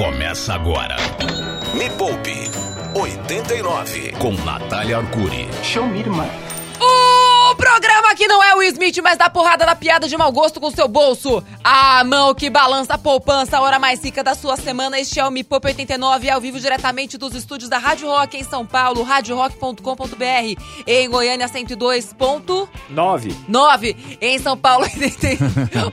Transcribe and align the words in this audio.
Começa 0.00 0.54
agora. 0.54 0.96
Me 1.74 1.90
Poupe 1.90 2.50
89 2.94 4.12
com 4.12 4.32
Natália 4.32 4.96
Arcuri. 4.96 5.46
Show 5.62 5.86
me, 5.86 5.98
irmã. 6.00 6.26
O 6.80 7.54
programa 7.54 8.14
que 8.14 8.26
não 8.26 8.42
é 8.42 8.54
o 8.54 8.62
Smith, 8.62 8.96
mas 9.02 9.18
dá 9.18 9.28
porrada 9.28 9.66
na 9.66 9.76
piada 9.76 10.08
de 10.08 10.16
mau 10.16 10.32
gosto 10.32 10.58
com 10.58 10.70
seu 10.70 10.88
bolso. 10.88 11.44
A 11.62 12.02
mão 12.02 12.34
que 12.34 12.48
balança 12.48 12.94
a 12.94 12.98
poupança, 12.98 13.58
a 13.58 13.60
hora 13.60 13.78
mais 13.78 14.02
rica 14.02 14.24
da 14.24 14.34
sua 14.34 14.56
semana. 14.56 14.98
Este 14.98 15.20
é 15.20 15.26
o 15.26 15.30
Me 15.30 15.44
Poupe 15.44 15.68
89, 15.68 16.30
ao 16.30 16.40
vivo 16.40 16.58
diretamente 16.58 17.18
dos 17.18 17.34
estúdios 17.34 17.68
da 17.68 17.76
Rádio 17.76 18.08
Rock 18.08 18.38
em 18.38 18.42
São 18.42 18.64
Paulo, 18.64 19.02
radiorock.com.br. 19.02 20.62
Em 20.86 21.10
Goiânia, 21.10 21.46
102.9. 21.46 23.36
9. 23.46 24.18
Em 24.18 24.38
São 24.38 24.56
Paulo, 24.56 24.86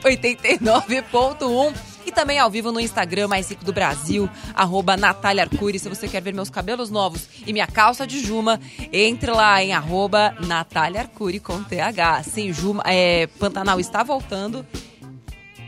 89.1. 0.02 1.87
E 2.08 2.10
também 2.10 2.38
ao 2.38 2.50
vivo 2.50 2.72
no 2.72 2.80
Instagram 2.80 3.28
mais 3.28 3.50
rico 3.50 3.66
do 3.66 3.70
Brasil, 3.70 4.30
arroba 4.54 4.96
Natália 4.96 5.42
Arcuri. 5.42 5.78
Se 5.78 5.90
você 5.90 6.08
quer 6.08 6.22
ver 6.22 6.32
meus 6.32 6.48
cabelos 6.48 6.88
novos 6.88 7.28
e 7.46 7.52
minha 7.52 7.66
calça 7.66 8.06
de 8.06 8.24
Juma, 8.24 8.58
entre 8.90 9.30
lá 9.30 9.62
em 9.62 9.74
arroba 9.74 10.34
Natália 10.46 11.02
Arcuri 11.02 11.38
com 11.38 11.62
TH. 11.62 12.22
Sim, 12.22 12.50
Juma, 12.50 12.82
é, 12.86 13.26
Pantanal 13.38 13.78
está 13.78 14.02
voltando 14.02 14.64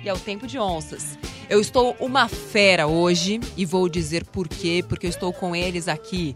e 0.03 0.09
é 0.09 0.15
o 0.15 0.19
tempo 0.19 0.47
de 0.47 0.59
onças. 0.59 1.19
Eu 1.51 1.61
estou 1.61 1.95
uma 2.01 2.27
fera 2.27 2.87
hoje 2.87 3.39
e 3.55 3.67
vou 3.67 3.87
dizer 3.87 4.25
por 4.25 4.49
quê, 4.49 4.83
porque 4.89 5.05
eu 5.05 5.11
estou 5.11 5.35
com 5.35 5.55
eles 5.55 5.89
aqui 5.89 6.35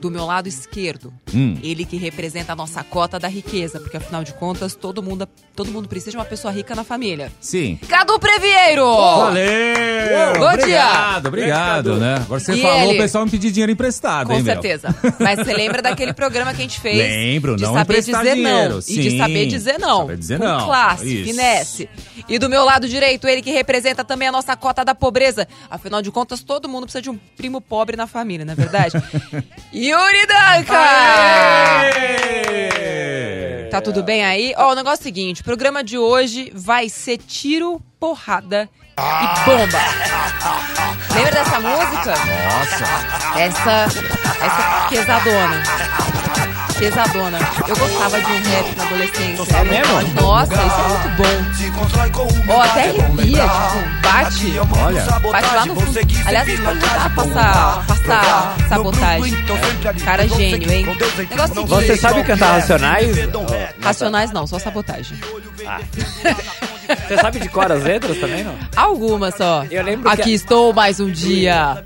do 0.00 0.10
meu 0.10 0.24
lado 0.24 0.48
esquerdo. 0.48 1.12
Ele 1.62 1.84
que 1.84 1.96
representa 1.96 2.52
a 2.52 2.56
nossa 2.56 2.82
cota 2.84 3.18
da 3.18 3.28
riqueza, 3.28 3.78
porque 3.80 3.96
afinal 3.96 4.22
de 4.24 4.32
contas 4.34 4.74
todo 4.74 5.02
mundo, 5.02 5.28
todo 5.54 5.70
mundo 5.70 5.88
precisa 5.88 6.12
de 6.12 6.16
uma 6.16 6.24
pessoa 6.24 6.52
rica 6.52 6.74
na 6.74 6.84
família. 6.84 7.30
Sim. 7.40 7.78
Cadu 7.88 8.18
Previeiro! 8.18 8.84
Valeu! 8.84 10.32
Bom 10.38 10.50
dia! 10.56 10.82
Obrigado, 10.86 11.26
obrigado, 11.26 11.96
né? 11.96 12.14
Agora 12.16 12.40
você 12.40 12.54
E 12.54 12.62
falou, 12.62 12.90
ele? 12.90 12.94
o 12.98 13.02
pessoal 13.02 13.24
me 13.24 13.30
pediu 13.30 13.50
dinheiro 13.50 13.72
emprestado, 13.72 14.28
Com 14.28 14.34
hein, 14.34 14.42
meu? 14.42 14.52
certeza. 14.54 14.94
Mas 15.20 15.38
você 15.40 15.52
lembra 15.52 15.82
daquele 15.82 16.12
programa 16.12 16.52
que 16.52 16.60
a 16.60 16.62
gente 16.64 16.80
fez? 16.80 16.96
Lembro, 16.96 17.56
de 17.56 17.62
não 17.64 17.74
saber 17.74 17.92
emprestar 17.98 18.22
dizer 18.22 18.34
dinheiro, 18.36 18.68
não. 18.70 18.78
E 18.78 18.82
de 18.82 19.10
sim. 19.10 19.18
saber 19.18 19.46
dizer 19.46 19.78
não. 19.78 19.98
Saber 20.02 20.16
dizer 20.16 20.38
Com 20.38 20.44
não. 20.44 20.64
classe, 20.66 21.14
Isso. 21.14 21.30
finesse. 21.30 21.88
E 22.28 22.38
do 22.38 22.48
meu 22.48 22.64
lado 22.64 22.88
direito, 22.88 23.26
ele 23.28 23.42
que 23.42 23.50
representa 23.50 24.04
também 24.04 24.28
a 24.28 24.32
nossa 24.32 24.56
cota 24.56 24.84
da 24.84 24.94
pobreza. 24.94 25.46
Afinal 25.70 26.02
de 26.02 26.10
contas, 26.10 26.42
todo 26.42 26.68
mundo 26.68 26.84
precisa 26.84 27.02
de 27.02 27.10
um 27.10 27.16
primo 27.36 27.60
pobre 27.60 27.96
na 27.96 28.06
família, 28.06 28.44
não 28.44 28.52
é 28.52 28.56
verdade? 28.56 28.92
Yuri 29.86 30.26
Danca! 30.26 30.78
Aê! 31.78 33.68
Tá 33.70 33.80
tudo 33.80 34.02
bem 34.02 34.24
aí? 34.24 34.52
Ó, 34.56 34.72
o 34.72 34.74
negócio 34.74 34.98
é 34.98 35.02
o 35.02 35.04
seguinte, 35.04 35.42
o 35.42 35.44
programa 35.44 35.84
de 35.84 35.96
hoje 35.96 36.50
vai 36.52 36.88
ser 36.88 37.18
tiro, 37.18 37.80
porrada 38.00 38.68
e 38.98 39.26
bomba. 39.44 39.78
Lembra 41.14 41.30
dessa 41.30 41.60
música? 41.60 42.14
Nossa, 42.16 42.84
Essa, 43.38 43.84
essa 44.44 44.86
pesadona. 44.88 45.62
Pesadona. 46.78 47.38
Eu 47.68 47.76
gostava 47.76 48.20
de 48.20 48.26
um 48.26 48.42
rap 48.42 48.76
na 48.76 48.84
adolescência. 48.84 49.56
É 49.56 49.64
mesmo? 49.64 50.20
Nossa, 50.20 50.52
isso 50.54 50.80
é 50.80 50.88
muito 50.88 51.08
bom. 51.16 52.52
Ó, 52.54 52.60
até 52.62 52.80
arrepia, 52.90 53.42
tipo, 53.42 54.02
bate. 54.02 54.54
olha. 54.84 55.02
Bate 55.32 55.54
lá 55.54 55.66
no 55.66 55.74
fundo. 55.74 55.98
Aliás, 56.26 56.48
a 56.48 56.50
gente 56.50 56.62
pode 56.62 56.80
tentar 56.80 57.10
passar, 57.14 57.86
passar 57.86 58.56
sabotagem. 58.68 59.34
Cara 60.04 60.28
gênio, 60.28 60.70
hein? 60.72 60.86
Negócio 60.86 61.54
seguinte. 61.54 61.66
Você 61.68 61.96
sabe 61.96 62.24
cantar 62.24 62.52
Racionais? 62.60 63.16
Racionais 63.80 64.30
não, 64.32 64.46
só 64.46 64.58
sabotagem. 64.58 65.18
Você 67.08 67.16
sabe 67.20 67.40
de 67.40 67.48
cor 67.48 67.70
as 67.72 67.82
letras 67.82 68.16
também, 68.18 68.44
não? 68.44 68.54
Algumas 68.76 69.34
só. 69.34 69.64
Eu 69.70 69.82
lembro 69.82 70.08
que 70.10 70.20
Aqui 70.20 70.32
a- 70.32 70.36
estou 70.36 70.72
mais 70.72 71.00
um 71.00 71.10
dia. 71.10 71.82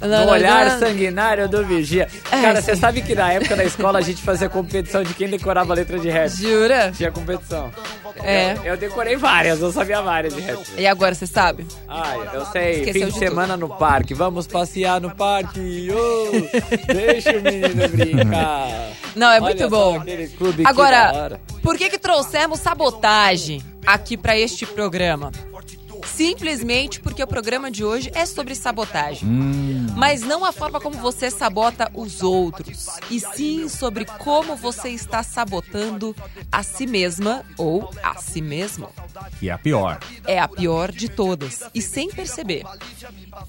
No 0.00 0.30
olhar 0.30 0.78
sanguinário 0.78 1.48
do 1.48 1.64
vigia. 1.64 2.08
É, 2.30 2.40
Cara, 2.40 2.62
você 2.62 2.74
sabe 2.74 3.02
que 3.02 3.14
na 3.14 3.32
época 3.32 3.54
da 3.54 3.64
escola 3.64 3.98
a 3.98 4.02
gente 4.02 4.22
fazia 4.22 4.48
competição 4.48 5.02
de 5.02 5.12
quem 5.14 5.28
decorava 5.28 5.72
a 5.72 5.76
letra 5.76 5.98
de 5.98 6.08
rap. 6.08 6.30
Jura? 6.30 6.92
Tinha 6.96 7.10
competição. 7.12 7.70
É. 8.22 8.56
Eu 8.64 8.76
decorei 8.76 9.16
várias, 9.16 9.60
eu 9.60 9.70
sabia 9.72 10.00
várias 10.02 10.34
de 10.34 10.40
rap. 10.40 10.58
E 10.76 10.86
agora, 10.86 11.14
você 11.14 11.26
sabe? 11.26 11.66
Ai, 11.88 12.18
eu 12.32 12.44
sei. 12.46 12.80
Esqueceu 12.80 12.92
Fim 12.92 13.06
de 13.06 13.12
de 13.12 13.18
semana 13.18 13.56
no 13.56 13.68
parque. 13.68 14.14
Vamos 14.14 14.46
passear 14.46 15.00
no 15.00 15.14
parque. 15.14 15.88
Oh, 15.90 16.92
deixa 16.92 17.32
o 17.36 17.42
menino 17.42 17.88
brincar. 17.88 18.90
Não, 19.14 19.28
é 19.28 19.36
Olha 19.36 19.40
muito 19.40 19.68
bom. 19.68 20.02
Agora, 20.64 21.40
por 21.62 21.76
que 21.76 21.90
que 21.90 21.98
trouxemos 21.98 22.60
sabotagem 22.60 23.62
aqui 23.86 24.16
pra 24.16 24.38
este 24.38 24.64
programa? 24.66 25.30
Simplesmente 26.20 27.00
porque 27.00 27.22
o 27.22 27.26
programa 27.26 27.70
de 27.70 27.82
hoje 27.82 28.10
é 28.14 28.26
sobre 28.26 28.54
sabotagem. 28.54 29.26
Mas 29.96 30.20
não 30.20 30.44
a 30.44 30.52
forma 30.52 30.78
como 30.78 30.98
você 30.98 31.30
sabota 31.30 31.90
os 31.94 32.22
outros, 32.22 32.88
e 33.10 33.18
sim 33.18 33.70
sobre 33.70 34.04
como 34.04 34.54
você 34.54 34.90
está 34.90 35.22
sabotando 35.22 36.14
a 36.52 36.62
si 36.62 36.86
mesma 36.86 37.42
ou 37.56 37.90
a 38.02 38.16
si 38.16 38.42
mesmo. 38.42 38.90
que 39.38 39.48
é 39.48 39.52
a 39.52 39.56
pior. 39.56 39.98
É 40.26 40.38
a 40.38 40.46
pior 40.46 40.92
de 40.92 41.08
todas, 41.08 41.62
e 41.74 41.80
sem 41.80 42.10
perceber. 42.10 42.64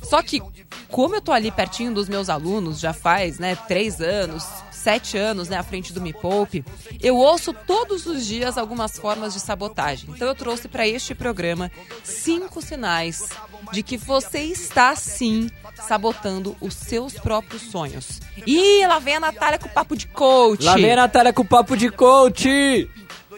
Só 0.01 0.23
que, 0.23 0.41
como 0.87 1.15
eu 1.15 1.21
tô 1.21 1.33
ali 1.33 1.51
pertinho 1.51 1.93
dos 1.93 2.07
meus 2.07 2.29
alunos, 2.29 2.79
já 2.79 2.93
faz, 2.93 3.37
né, 3.37 3.53
três 3.67 3.99
anos, 3.99 4.45
sete 4.81 5.17
anos, 5.17 5.47
né, 5.47 5.57
à 5.57 5.63
frente 5.63 5.93
do 5.93 6.01
Me 6.01 6.11
Poupe, 6.11 6.65
eu 6.99 7.15
ouço 7.15 7.53
todos 7.53 8.05
os 8.05 8.25
dias 8.25 8.57
algumas 8.57 8.97
formas 8.97 9.33
de 9.33 9.39
sabotagem. 9.39 10.09
Então 10.09 10.27
eu 10.27 10.35
trouxe 10.35 10.67
para 10.67 10.87
este 10.87 11.13
programa 11.13 11.71
cinco 12.03 12.61
sinais 12.61 13.29
de 13.71 13.83
que 13.83 13.95
você 13.95 14.39
está, 14.39 14.95
sim, 14.95 15.49
sabotando 15.75 16.55
os 16.59 16.73
seus 16.73 17.13
próprios 17.13 17.61
sonhos. 17.61 18.19
Ih, 18.45 18.85
lá 18.87 18.97
vem 18.97 19.15
a 19.15 19.19
Natália 19.19 19.59
com 19.59 19.67
o 19.67 19.71
papo 19.71 19.95
de 19.95 20.07
coach. 20.07 20.63
Lá 20.63 20.75
vem 20.75 20.93
a 20.93 20.95
Natália 20.95 21.31
com 21.31 21.43
o 21.43 21.47
papo 21.47 21.77
de 21.77 21.89
coach. 21.89 22.89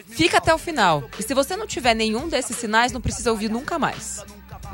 Fica 0.06 0.38
até 0.38 0.54
o 0.54 0.58
final. 0.58 1.04
E 1.18 1.22
se 1.22 1.34
você 1.34 1.56
não 1.56 1.66
tiver 1.66 1.94
nenhum 1.94 2.28
desses 2.28 2.56
sinais, 2.56 2.92
não 2.92 3.00
precisa 3.00 3.30
ouvir 3.30 3.50
nunca 3.50 3.78
mais. 3.78 4.24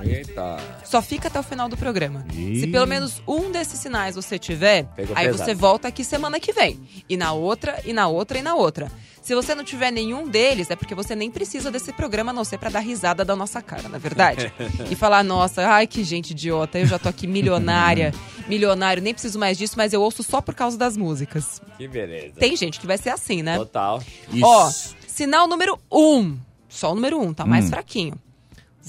Eita. 0.04 0.56
Só 0.84 1.00
fica 1.02 1.28
até 1.28 1.38
o 1.38 1.42
final 1.42 1.68
do 1.68 1.76
programa. 1.76 2.24
Ih. 2.32 2.60
Se 2.60 2.66
pelo 2.66 2.86
menos 2.86 3.22
um 3.26 3.50
desses 3.50 3.78
sinais 3.80 4.14
você 4.14 4.38
tiver, 4.38 4.84
Pegou 4.96 5.16
aí 5.16 5.26
pesado. 5.26 5.44
você 5.44 5.54
volta 5.54 5.88
aqui 5.88 6.04
semana 6.04 6.38
que 6.40 6.52
vem. 6.52 6.80
E 7.08 7.16
na 7.16 7.32
outra, 7.32 7.80
e 7.84 7.92
na 7.92 8.06
outra, 8.08 8.38
e 8.38 8.42
na 8.42 8.54
outra. 8.54 8.90
Se 9.22 9.34
você 9.34 9.54
não 9.54 9.62
tiver 9.62 9.90
nenhum 9.90 10.26
deles, 10.26 10.70
é 10.70 10.76
porque 10.76 10.94
você 10.94 11.14
nem 11.14 11.30
precisa 11.30 11.70
desse 11.70 11.92
programa, 11.92 12.30
a 12.30 12.34
não 12.34 12.42
ser 12.42 12.58
pra 12.58 12.70
dar 12.70 12.80
risada 12.80 13.22
da 13.24 13.36
nossa 13.36 13.60
cara, 13.60 13.88
na 13.88 13.96
é 13.96 14.00
verdade? 14.00 14.52
e 14.90 14.96
falar, 14.96 15.22
nossa, 15.22 15.66
ai 15.68 15.86
que 15.86 16.02
gente 16.02 16.30
idiota, 16.30 16.78
eu 16.78 16.86
já 16.86 16.98
tô 16.98 17.08
aqui 17.08 17.26
milionária, 17.26 18.14
milionário, 18.48 19.02
nem 19.02 19.12
preciso 19.12 19.38
mais 19.38 19.58
disso, 19.58 19.74
mas 19.76 19.92
eu 19.92 20.00
ouço 20.00 20.22
só 20.22 20.40
por 20.40 20.54
causa 20.54 20.78
das 20.78 20.96
músicas. 20.96 21.60
Que 21.76 21.86
beleza. 21.86 22.34
Tem 22.38 22.56
gente 22.56 22.80
que 22.80 22.86
vai 22.86 22.96
ser 22.96 23.10
assim, 23.10 23.42
né? 23.42 23.58
Total. 23.58 24.02
Isso. 24.32 24.44
Ó, 24.46 24.70
sinal 25.06 25.46
número 25.46 25.78
um. 25.92 26.38
Só 26.68 26.92
o 26.92 26.94
número 26.94 27.20
um, 27.20 27.34
tá 27.34 27.44
mais 27.44 27.66
Hum. 27.66 27.70
fraquinho. 27.70 28.14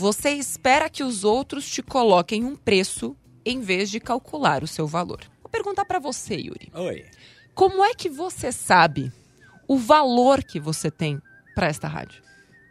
Você 0.02 0.32
espera 0.32 0.90
que 0.90 1.04
os 1.04 1.24
outros 1.24 1.70
te 1.70 1.84
coloquem 1.84 2.44
um 2.44 2.56
preço 2.56 3.16
em 3.46 3.60
vez 3.62 3.88
de 3.88 4.00
calcular 4.00 4.64
o 4.64 4.68
seu 4.68 4.88
valor. 4.88 5.20
Vou 5.44 5.50
perguntar 5.52 5.86
pra 5.86 6.00
você, 6.00 6.34
Yuri. 6.38 6.72
Oi. 6.74 7.06
Como 7.54 7.86
é 7.86 7.94
que 7.94 8.10
você 8.10 8.52
sabe 8.52 9.12
o 9.68 9.78
valor 9.78 10.44
que 10.44 10.60
você 10.60 10.90
tem 10.90 11.22
pra 11.54 11.68
esta 11.68 11.88
rádio? 11.88 12.24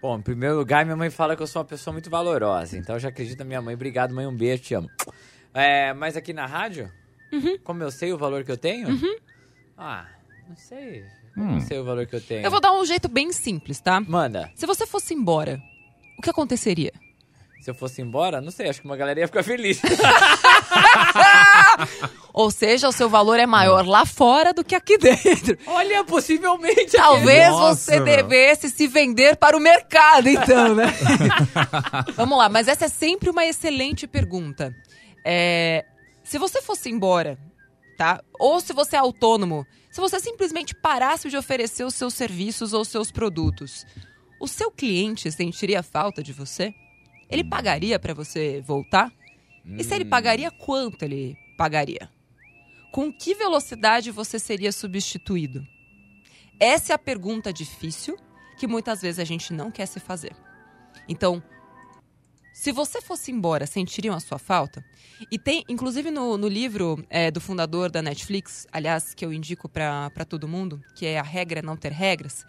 Bom, 0.02 0.18
em 0.18 0.22
primeiro 0.22 0.56
lugar, 0.56 0.84
minha 0.84 0.96
mãe 0.96 1.08
fala 1.08 1.36
que 1.36 1.42
eu 1.42 1.46
sou 1.46 1.62
uma 1.62 1.68
pessoa 1.68 1.92
muito 1.92 2.10
valorosa. 2.10 2.76
Então 2.76 2.96
eu 2.96 3.00
já 3.00 3.10
acredito 3.10 3.38
na 3.38 3.44
minha 3.44 3.62
mãe. 3.62 3.76
Obrigado, 3.76 4.12
mãe. 4.12 4.26
Um 4.26 4.34
beijo, 4.36 4.64
te 4.64 4.74
amo. 4.74 4.90
É, 5.54 5.92
mas 5.94 6.16
aqui 6.16 6.32
na 6.32 6.46
rádio, 6.46 6.90
Uhum. 7.32 7.58
como 7.62 7.80
eu 7.84 7.92
sei 7.92 8.12
o 8.12 8.18
valor 8.18 8.42
que 8.42 8.50
eu 8.50 8.56
tenho? 8.58 8.88
Ah, 9.78 10.04
não 10.48 10.56
sei. 10.56 11.04
Eu 11.36 11.42
Hum. 11.44 11.52
Não 11.52 11.60
sei 11.60 11.78
o 11.78 11.84
valor 11.84 12.04
que 12.06 12.16
eu 12.16 12.20
tenho. 12.20 12.42
Eu 12.44 12.50
vou 12.50 12.60
dar 12.60 12.72
um 12.72 12.84
jeito 12.84 13.08
bem 13.08 13.32
simples, 13.32 13.80
tá? 13.80 14.00
Manda. 14.00 14.50
Se 14.56 14.66
você 14.66 14.84
fosse 14.84 15.14
embora, 15.14 15.62
o 16.18 16.22
que 16.22 16.28
aconteceria? 16.28 16.92
Se 17.60 17.70
eu 17.70 17.74
fosse 17.74 18.00
embora, 18.00 18.40
não 18.40 18.50
sei, 18.50 18.70
acho 18.70 18.80
que 18.80 18.86
uma 18.86 18.96
galera 18.96 19.20
ia 19.20 19.26
ficar 19.26 19.42
feliz. 19.42 19.82
Ou 22.32 22.50
seja, 22.50 22.88
o 22.88 22.92
seu 22.92 23.08
valor 23.08 23.38
é 23.38 23.44
maior 23.44 23.86
lá 23.86 24.06
fora 24.06 24.54
do 24.54 24.64
que 24.64 24.74
aqui 24.74 24.96
dentro. 24.96 25.58
Olha, 25.66 26.02
possivelmente. 26.02 26.96
Talvez 26.96 27.50
Nossa, 27.50 27.74
você 27.74 28.00
meu. 28.00 28.04
devesse 28.04 28.70
se 28.70 28.86
vender 28.86 29.36
para 29.36 29.56
o 29.56 29.60
mercado, 29.60 30.28
então, 30.28 30.74
né? 30.74 30.86
Vamos 32.16 32.38
lá, 32.38 32.48
mas 32.48 32.66
essa 32.66 32.86
é 32.86 32.88
sempre 32.88 33.28
uma 33.28 33.44
excelente 33.44 34.06
pergunta. 34.06 34.74
É, 35.22 35.84
se 36.24 36.38
você 36.38 36.62
fosse 36.62 36.88
embora, 36.88 37.36
tá? 37.98 38.22
Ou 38.38 38.60
se 38.60 38.72
você 38.72 38.96
é 38.96 39.00
autônomo, 39.00 39.66
se 39.90 40.00
você 40.00 40.18
simplesmente 40.18 40.74
parasse 40.74 41.28
de 41.28 41.36
oferecer 41.36 41.84
os 41.84 41.94
seus 41.94 42.14
serviços 42.14 42.72
ou 42.72 42.80
os 42.80 42.88
seus 42.88 43.10
produtos, 43.10 43.84
o 44.40 44.48
seu 44.48 44.70
cliente 44.70 45.30
sentiria 45.30 45.82
falta 45.82 46.22
de 46.22 46.32
você? 46.32 46.72
Ele 47.30 47.44
pagaria 47.44 47.98
para 47.98 48.12
você 48.12 48.60
voltar? 48.60 49.12
E 49.78 49.84
se 49.84 49.94
ele 49.94 50.04
pagaria, 50.04 50.50
quanto 50.50 51.04
ele 51.04 51.36
pagaria? 51.56 52.10
Com 52.90 53.12
que 53.12 53.34
velocidade 53.34 54.10
você 54.10 54.38
seria 54.38 54.72
substituído? 54.72 55.64
Essa 56.58 56.92
é 56.92 56.94
a 56.94 56.98
pergunta 56.98 57.52
difícil 57.52 58.16
que 58.58 58.66
muitas 58.66 59.00
vezes 59.00 59.18
a 59.18 59.24
gente 59.24 59.52
não 59.52 59.70
quer 59.70 59.86
se 59.86 60.00
fazer. 60.00 60.34
Então, 61.08 61.42
Se 62.60 62.72
você 62.72 63.00
fosse 63.00 63.32
embora, 63.32 63.66
sentiriam 63.66 64.14
a 64.14 64.20
sua 64.20 64.38
falta? 64.38 64.84
E 65.32 65.38
tem, 65.38 65.64
inclusive 65.66 66.10
no, 66.10 66.36
no 66.36 66.46
livro 66.46 67.02
é, 67.08 67.30
do 67.30 67.40
fundador 67.40 67.90
da 67.90 68.02
Netflix, 68.02 68.66
aliás, 68.70 69.14
que 69.14 69.24
eu 69.24 69.32
indico 69.32 69.66
para 69.66 70.26
todo 70.28 70.46
mundo, 70.46 70.78
que 70.94 71.06
é 71.06 71.18
A 71.18 71.22
Regra 71.22 71.60
é 71.60 71.62
Não 71.62 71.74
Ter 71.74 71.90
Regras, 71.90 72.44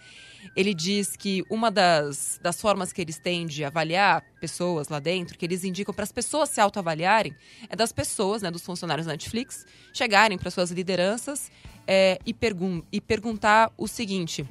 ele 0.53 0.73
diz 0.73 1.15
que 1.15 1.45
uma 1.49 1.71
das, 1.71 2.37
das 2.43 2.59
formas 2.59 2.91
que 2.91 2.99
eles 2.99 3.19
têm 3.19 3.45
de 3.45 3.63
avaliar 3.63 4.21
pessoas 4.41 4.89
lá 4.89 4.99
dentro, 4.99 5.37
que 5.37 5.45
eles 5.45 5.63
indicam 5.63 5.95
para 5.95 6.03
as 6.03 6.11
pessoas 6.11 6.49
se 6.49 6.59
autoavaliarem, 6.59 7.33
é 7.69 7.73
das 7.73 7.93
pessoas, 7.93 8.41
né, 8.41 8.51
dos 8.51 8.65
funcionários 8.65 9.07
da 9.07 9.13
Netflix, 9.13 9.65
chegarem 9.93 10.37
para 10.37 10.51
suas 10.51 10.71
lideranças 10.71 11.49
é, 11.87 12.19
e, 12.25 12.33
pergun 12.33 12.81
e 12.91 12.99
perguntar 12.99 13.71
o 13.77 13.87
seguinte: 13.87 14.45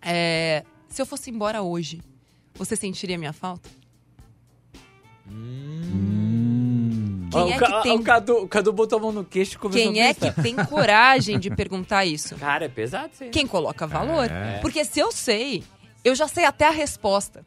é, 0.00 0.64
se 0.88 1.02
eu 1.02 1.04
fosse 1.04 1.30
embora 1.30 1.60
hoje, 1.60 2.00
você 2.54 2.74
sentiria 2.74 3.18
minha 3.18 3.34
falta? 3.34 3.68
Quem 7.30 7.42
Ó, 7.42 7.48
é 7.48 7.56
o, 7.56 7.58
Ca- 7.58 7.66
que 7.66 7.82
tem, 7.82 7.92
o 7.98 8.02
Cadu, 8.02 8.36
o 8.44 8.48
Cadu 8.48 8.72
botou 8.72 8.98
a 8.98 9.02
mão 9.02 9.12
no 9.12 9.24
queixo 9.24 9.54
e 9.54 9.58
começou 9.58 9.92
quem 9.92 10.00
a 10.00 10.06
é 10.06 10.14
que 10.14 10.30
tem 10.42 10.54
coragem 10.56 11.38
de 11.38 11.50
perguntar 11.50 12.04
isso? 12.04 12.36
Cara, 12.38 12.64
é 12.64 12.68
pesado 12.68 13.10
isso 13.12 13.24
aí. 13.24 13.30
Quem 13.30 13.46
coloca 13.46 13.86
valor. 13.86 14.30
É. 14.30 14.58
Porque 14.60 14.84
se 14.84 15.00
eu 15.00 15.10
sei, 15.12 15.62
eu 16.04 16.14
já 16.14 16.28
sei 16.28 16.44
até 16.44 16.66
a 16.66 16.70
resposta. 16.70 17.44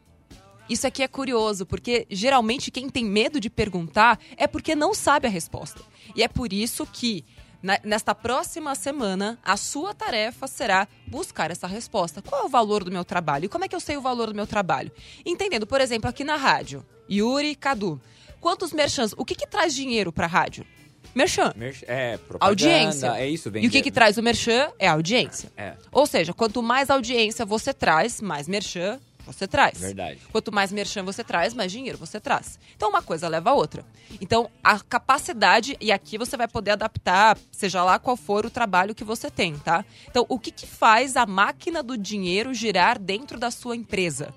Isso 0.68 0.86
aqui 0.86 1.02
é 1.02 1.08
curioso, 1.08 1.66
porque 1.66 2.06
geralmente 2.08 2.70
quem 2.70 2.88
tem 2.88 3.04
medo 3.04 3.40
de 3.40 3.50
perguntar 3.50 4.20
é 4.36 4.46
porque 4.46 4.76
não 4.76 4.94
sabe 4.94 5.26
a 5.26 5.30
resposta. 5.30 5.80
E 6.14 6.22
é 6.22 6.28
por 6.28 6.52
isso 6.52 6.86
que 6.86 7.24
na- 7.62 7.78
nesta 7.84 8.14
próxima 8.14 8.74
semana 8.74 9.38
a 9.44 9.56
sua 9.56 9.94
tarefa 9.94 10.46
será 10.46 10.86
buscar 11.06 11.50
essa 11.50 11.66
resposta. 11.66 12.22
Qual 12.22 12.42
é 12.42 12.44
o 12.44 12.48
valor 12.48 12.84
do 12.84 12.90
meu 12.90 13.04
trabalho? 13.04 13.44
E 13.44 13.48
como 13.48 13.64
é 13.64 13.68
que 13.68 13.74
eu 13.74 13.80
sei 13.80 13.96
o 13.96 14.00
valor 14.00 14.28
do 14.28 14.34
meu 14.34 14.46
trabalho? 14.46 14.90
Entendendo, 15.24 15.66
por 15.66 15.80
exemplo, 15.80 16.08
aqui 16.08 16.24
na 16.24 16.36
rádio, 16.36 16.84
Yuri, 17.10 17.54
Cadu, 17.54 18.00
quantos 18.40 18.72
merchants? 18.72 19.14
O 19.16 19.24
que, 19.24 19.34
que 19.34 19.46
traz 19.46 19.74
dinheiro 19.74 20.12
para 20.12 20.26
a 20.26 20.28
rádio? 20.28 20.64
Merchan. 21.14 21.52
Merch- 21.56 21.82
É. 21.88 22.18
Audiência. 22.38 23.08
É 23.16 23.28
isso, 23.28 23.50
E 23.56 23.66
o 23.66 23.70
que, 23.70 23.82
que 23.82 23.90
traz 23.90 24.16
o 24.16 24.22
merchan 24.22 24.70
é 24.78 24.86
audiência. 24.86 25.50
É, 25.56 25.74
Ou 25.90 26.06
seja, 26.06 26.32
quanto 26.32 26.62
mais 26.62 26.88
audiência 26.88 27.44
você 27.44 27.74
traz, 27.74 28.20
mais 28.20 28.46
merchan 28.46 29.00
você 29.32 29.46
traz. 29.46 29.80
verdade. 29.80 30.20
Quanto 30.30 30.52
mais 30.52 30.72
merchan 30.72 31.02
você 31.02 31.24
traz, 31.24 31.54
mais 31.54 31.70
dinheiro 31.70 31.98
você 31.98 32.20
traz. 32.20 32.58
Então 32.76 32.90
uma 32.90 33.02
coisa 33.02 33.28
leva 33.28 33.50
a 33.50 33.54
outra. 33.54 33.84
Então 34.20 34.50
a 34.62 34.78
capacidade, 34.80 35.76
e 35.80 35.92
aqui 35.92 36.18
você 36.18 36.36
vai 36.36 36.48
poder 36.48 36.72
adaptar, 36.72 37.38
seja 37.50 37.82
lá 37.84 37.98
qual 37.98 38.16
for 38.16 38.46
o 38.46 38.50
trabalho 38.50 38.94
que 38.94 39.04
você 39.04 39.30
tem, 39.30 39.58
tá? 39.58 39.84
Então 40.08 40.26
o 40.28 40.38
que, 40.38 40.50
que 40.50 40.66
faz 40.66 41.16
a 41.16 41.26
máquina 41.26 41.82
do 41.82 41.96
dinheiro 41.96 42.54
girar 42.54 42.98
dentro 42.98 43.38
da 43.38 43.50
sua 43.50 43.76
empresa? 43.76 44.34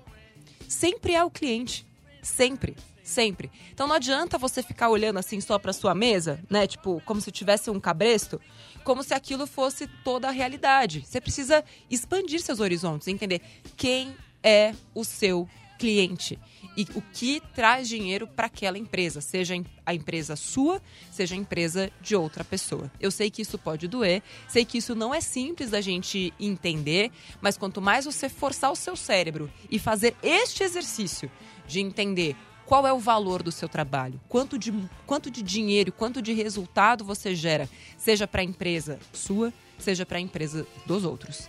Sempre 0.68 1.14
é 1.14 1.22
o 1.22 1.30
cliente. 1.30 1.86
Sempre. 2.22 2.76
Sempre. 3.02 3.50
Então 3.70 3.86
não 3.86 3.96
adianta 3.96 4.38
você 4.38 4.62
ficar 4.62 4.88
olhando 4.88 5.18
assim 5.18 5.38
só 5.38 5.58
para 5.58 5.74
sua 5.74 5.94
mesa, 5.94 6.40
né? 6.48 6.66
Tipo, 6.66 7.02
como 7.04 7.20
se 7.20 7.30
tivesse 7.30 7.68
um 7.68 7.78
cabresto, 7.78 8.40
como 8.82 9.02
se 9.02 9.12
aquilo 9.12 9.46
fosse 9.46 9.86
toda 10.02 10.28
a 10.28 10.30
realidade. 10.30 11.04
Você 11.06 11.20
precisa 11.20 11.62
expandir 11.90 12.40
seus 12.40 12.60
horizontes, 12.60 13.06
entender 13.06 13.42
quem 13.76 14.16
é 14.44 14.74
o 14.94 15.02
seu 15.02 15.48
cliente 15.78 16.38
e 16.76 16.86
o 16.94 17.02
que 17.12 17.40
traz 17.54 17.88
dinheiro 17.88 18.26
para 18.26 18.46
aquela 18.46 18.78
empresa, 18.78 19.20
seja 19.20 19.54
a 19.86 19.94
empresa 19.94 20.36
sua, 20.36 20.80
seja 21.10 21.34
a 21.34 21.38
empresa 21.38 21.90
de 22.00 22.16
outra 22.16 22.42
pessoa. 22.42 22.90
Eu 23.00 23.10
sei 23.10 23.30
que 23.30 23.42
isso 23.42 23.58
pode 23.58 23.86
doer, 23.86 24.22
sei 24.48 24.64
que 24.64 24.78
isso 24.78 24.94
não 24.94 25.14
é 25.14 25.20
simples 25.20 25.70
da 25.70 25.80
gente 25.80 26.32
entender, 26.38 27.10
mas 27.40 27.56
quanto 27.56 27.80
mais 27.80 28.04
você 28.04 28.28
forçar 28.28 28.72
o 28.72 28.76
seu 28.76 28.96
cérebro 28.96 29.50
e 29.70 29.78
fazer 29.78 30.16
este 30.22 30.62
exercício 30.64 31.30
de 31.66 31.80
entender 31.80 32.36
qual 32.66 32.86
é 32.86 32.92
o 32.92 32.98
valor 32.98 33.42
do 33.42 33.52
seu 33.52 33.68
trabalho, 33.68 34.20
quanto 34.28 34.58
de, 34.58 34.72
quanto 35.06 35.30
de 35.30 35.42
dinheiro, 35.42 35.92
quanto 35.92 36.22
de 36.22 36.32
resultado 36.32 37.04
você 37.04 37.34
gera, 37.34 37.68
seja 37.96 38.26
para 38.26 38.40
a 38.40 38.44
empresa 38.44 38.98
sua, 39.12 39.52
seja 39.78 40.06
para 40.06 40.18
a 40.18 40.20
empresa 40.20 40.66
dos 40.86 41.04
outros. 41.04 41.48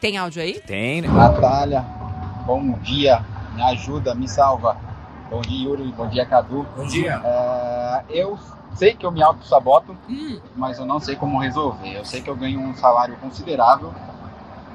Tem 0.00 0.16
áudio 0.16 0.42
aí? 0.42 0.60
Tem, 0.60 1.02
né? 1.02 1.08
Natália, 1.08 1.82
bom 2.44 2.72
dia, 2.78 3.22
me 3.54 3.62
ajuda, 3.62 4.14
me 4.14 4.28
salva. 4.28 4.76
Bom 5.30 5.40
dia, 5.40 5.68
Yuri, 5.68 5.92
bom 5.92 6.06
dia, 6.08 6.26
Cadu. 6.26 6.66
Bom 6.76 6.86
dia. 6.86 7.20
É, 7.24 8.04
eu 8.08 8.38
sei 8.74 8.94
que 8.94 9.06
eu 9.06 9.10
me 9.10 9.22
auto-saboto, 9.22 9.96
Hum, 10.08 10.40
mas 10.54 10.78
eu 10.78 10.84
não 10.84 11.00
sei 11.00 11.16
como 11.16 11.38
resolver. 11.38 11.96
Eu 11.96 12.04
sei 12.04 12.20
que 12.20 12.28
eu 12.28 12.36
ganho 12.36 12.60
um 12.60 12.74
salário 12.74 13.16
considerável, 13.16 13.92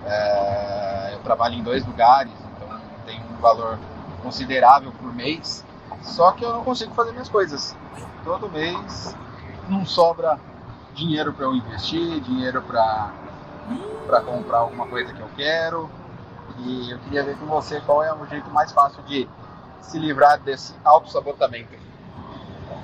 é, 0.06 1.12
eu 1.14 1.20
trabalho 1.20 1.56
em 1.56 1.64
dois 1.64 1.86
lugares, 1.86 2.32
então 2.56 2.78
tenho 3.06 3.24
um 3.24 3.42
valor 3.42 3.78
considerável 4.24 4.92
por 4.94 5.14
mês, 5.14 5.64
só 6.02 6.32
que 6.32 6.44
eu 6.44 6.54
não 6.54 6.64
consigo 6.64 6.94
fazer 6.94 7.12
minhas 7.12 7.30
coisas. 7.30 7.76
Todo 8.24 8.50
mês 8.50 9.16
não 9.68 9.86
sobra 9.86 10.40
dinheiro 10.94 11.32
para 11.34 11.46
eu 11.46 11.56
investir, 11.56 12.20
dinheiro 12.22 12.62
para 12.62 13.12
para 14.08 14.22
comprar 14.22 14.58
alguma 14.60 14.88
coisa 14.88 15.14
que 15.14 15.20
eu 15.20 15.30
quero. 15.36 15.88
E 16.60 16.92
eu 16.92 17.00
queria 17.00 17.24
ver 17.24 17.38
com 17.38 17.46
você 17.46 17.80
qual 17.82 18.04
é 18.04 18.14
o 18.14 18.26
jeito 18.28 18.50
mais 18.50 18.72
fácil 18.72 19.02
de 19.04 19.28
se 19.82 19.98
livrar 19.98 20.40
desse 20.42 20.74
auto-sabotamento. 20.84 21.70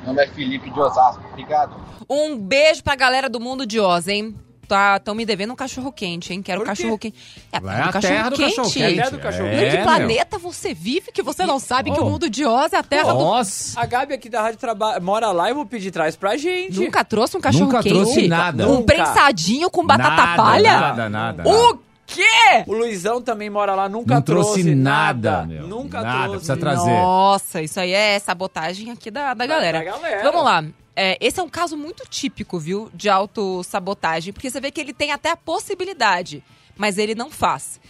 Meu 0.04 0.14
nome 0.14 0.24
é 0.24 0.28
Felipe 0.28 0.70
de 0.70 0.80
Osasco. 0.80 1.24
Obrigado. 1.32 1.76
Um 2.10 2.38
beijo 2.38 2.84
pra 2.84 2.96
galera 2.96 3.30
do 3.30 3.40
mundo 3.40 3.66
de 3.66 3.80
Oz, 3.80 4.08
hein? 4.08 4.36
Tá, 4.68 4.98
tão 4.98 5.14
me 5.14 5.26
devendo 5.28 5.54
um 5.54 5.56
cachorro 5.56 5.92
quente, 5.92 6.34
hein? 6.34 6.42
Quero 6.42 6.62
quê? 6.62 6.66
cachorro 6.68 6.98
quente. 6.98 7.16
É, 7.52 7.60
Vai 7.60 7.84
do 7.84 7.90
a 7.98 8.02
terra 8.02 8.30
do 8.30 8.38
cachorro 8.38 8.72
quente. 8.72 9.00
É 9.00 9.10
do 9.12 9.20
cachorro 9.20 9.48
Em 9.48 9.52
quente. 9.52 9.70
que 9.70 9.76
meu. 9.78 9.84
planeta 9.86 10.38
você 10.40 10.74
vive 10.74 11.12
que 11.12 11.22
você 11.22 11.46
não 11.46 11.60
sabe 11.60 11.92
que 11.92 12.00
Oh. 12.00 12.06
o 12.06 12.10
mundo 12.10 12.28
de 12.28 12.44
Oz 12.46 12.74
é 12.74 12.78
a 12.78 12.84
terra 12.84 13.14
do... 13.14 13.20
Nossa. 13.20 13.80
A 13.80 13.86
Gabi 13.86 14.16
aqui 14.16 14.28
da 14.28 14.42
rádio 14.42 14.58
traba... 14.58 15.00
mora 15.00 15.32
lá 15.32 15.48
e 15.48 15.52
eu 15.52 15.56
vou 15.56 15.68
pedir 15.68 15.92
traz 15.92 16.16
pra 16.16 16.36
gente. 16.36 16.80
Nunca 16.80 17.06
trouxe 17.06 17.38
um 17.38 17.42
cachorro 17.42 17.66
Nunca 17.66 17.84
quente? 17.84 17.94
trouxe 17.94 18.28
nada. 18.28 18.68
Um 18.68 18.78
Nunca. 18.78 18.86
prensadinho 18.96 19.70
com 19.70 19.86
batata 19.86 20.10
Nada, 20.16 20.36
palha? 20.36 20.80
Nada, 20.80 21.10
nada. 21.10 21.44
O 21.48 21.78
quê? 22.06 22.64
O 22.68 22.74
Luizão 22.74 23.22
também 23.22 23.50
mora 23.50 23.74
lá, 23.76 23.90
nunca 23.90 24.16
Não 24.16 24.22
trouxe 24.22 24.76
nada, 24.76 25.46
meu. 25.46 25.68
Nunca 25.68 26.02
Nada, 26.02 26.18
trouxe. 26.24 26.32
precisa 26.38 26.58
trazer. 26.58 26.92
Nossa, 26.92 27.62
isso 27.62 27.80
aí 27.80 27.92
é 27.92 28.20
sabotagem 28.20 28.92
aqui 28.92 29.10
da, 29.12 29.34
da 29.34 29.46
galera. 29.46 29.80
Da 29.80 29.84
galera. 29.86 30.24
Vamos 30.24 30.44
lá. 30.44 30.64
É, 30.96 31.18
esse 31.20 31.40
é 31.40 31.44
um 31.44 31.50
caso 31.50 31.76
muito 31.76 32.04
típico, 32.10 32.58
viu, 32.58 32.90
de 32.94 33.10
autossabotagem, 33.10 34.32
porque 34.32 34.50
você 34.50 34.62
vê 34.62 34.72
que 34.72 34.80
ele 34.80 34.94
tem 34.94 35.12
até 35.12 35.30
a 35.32 35.36
possibilidade, 35.36 36.42
mas 36.78 36.98
ele 36.98 37.14
não 37.14 37.30
faz. 37.30 37.82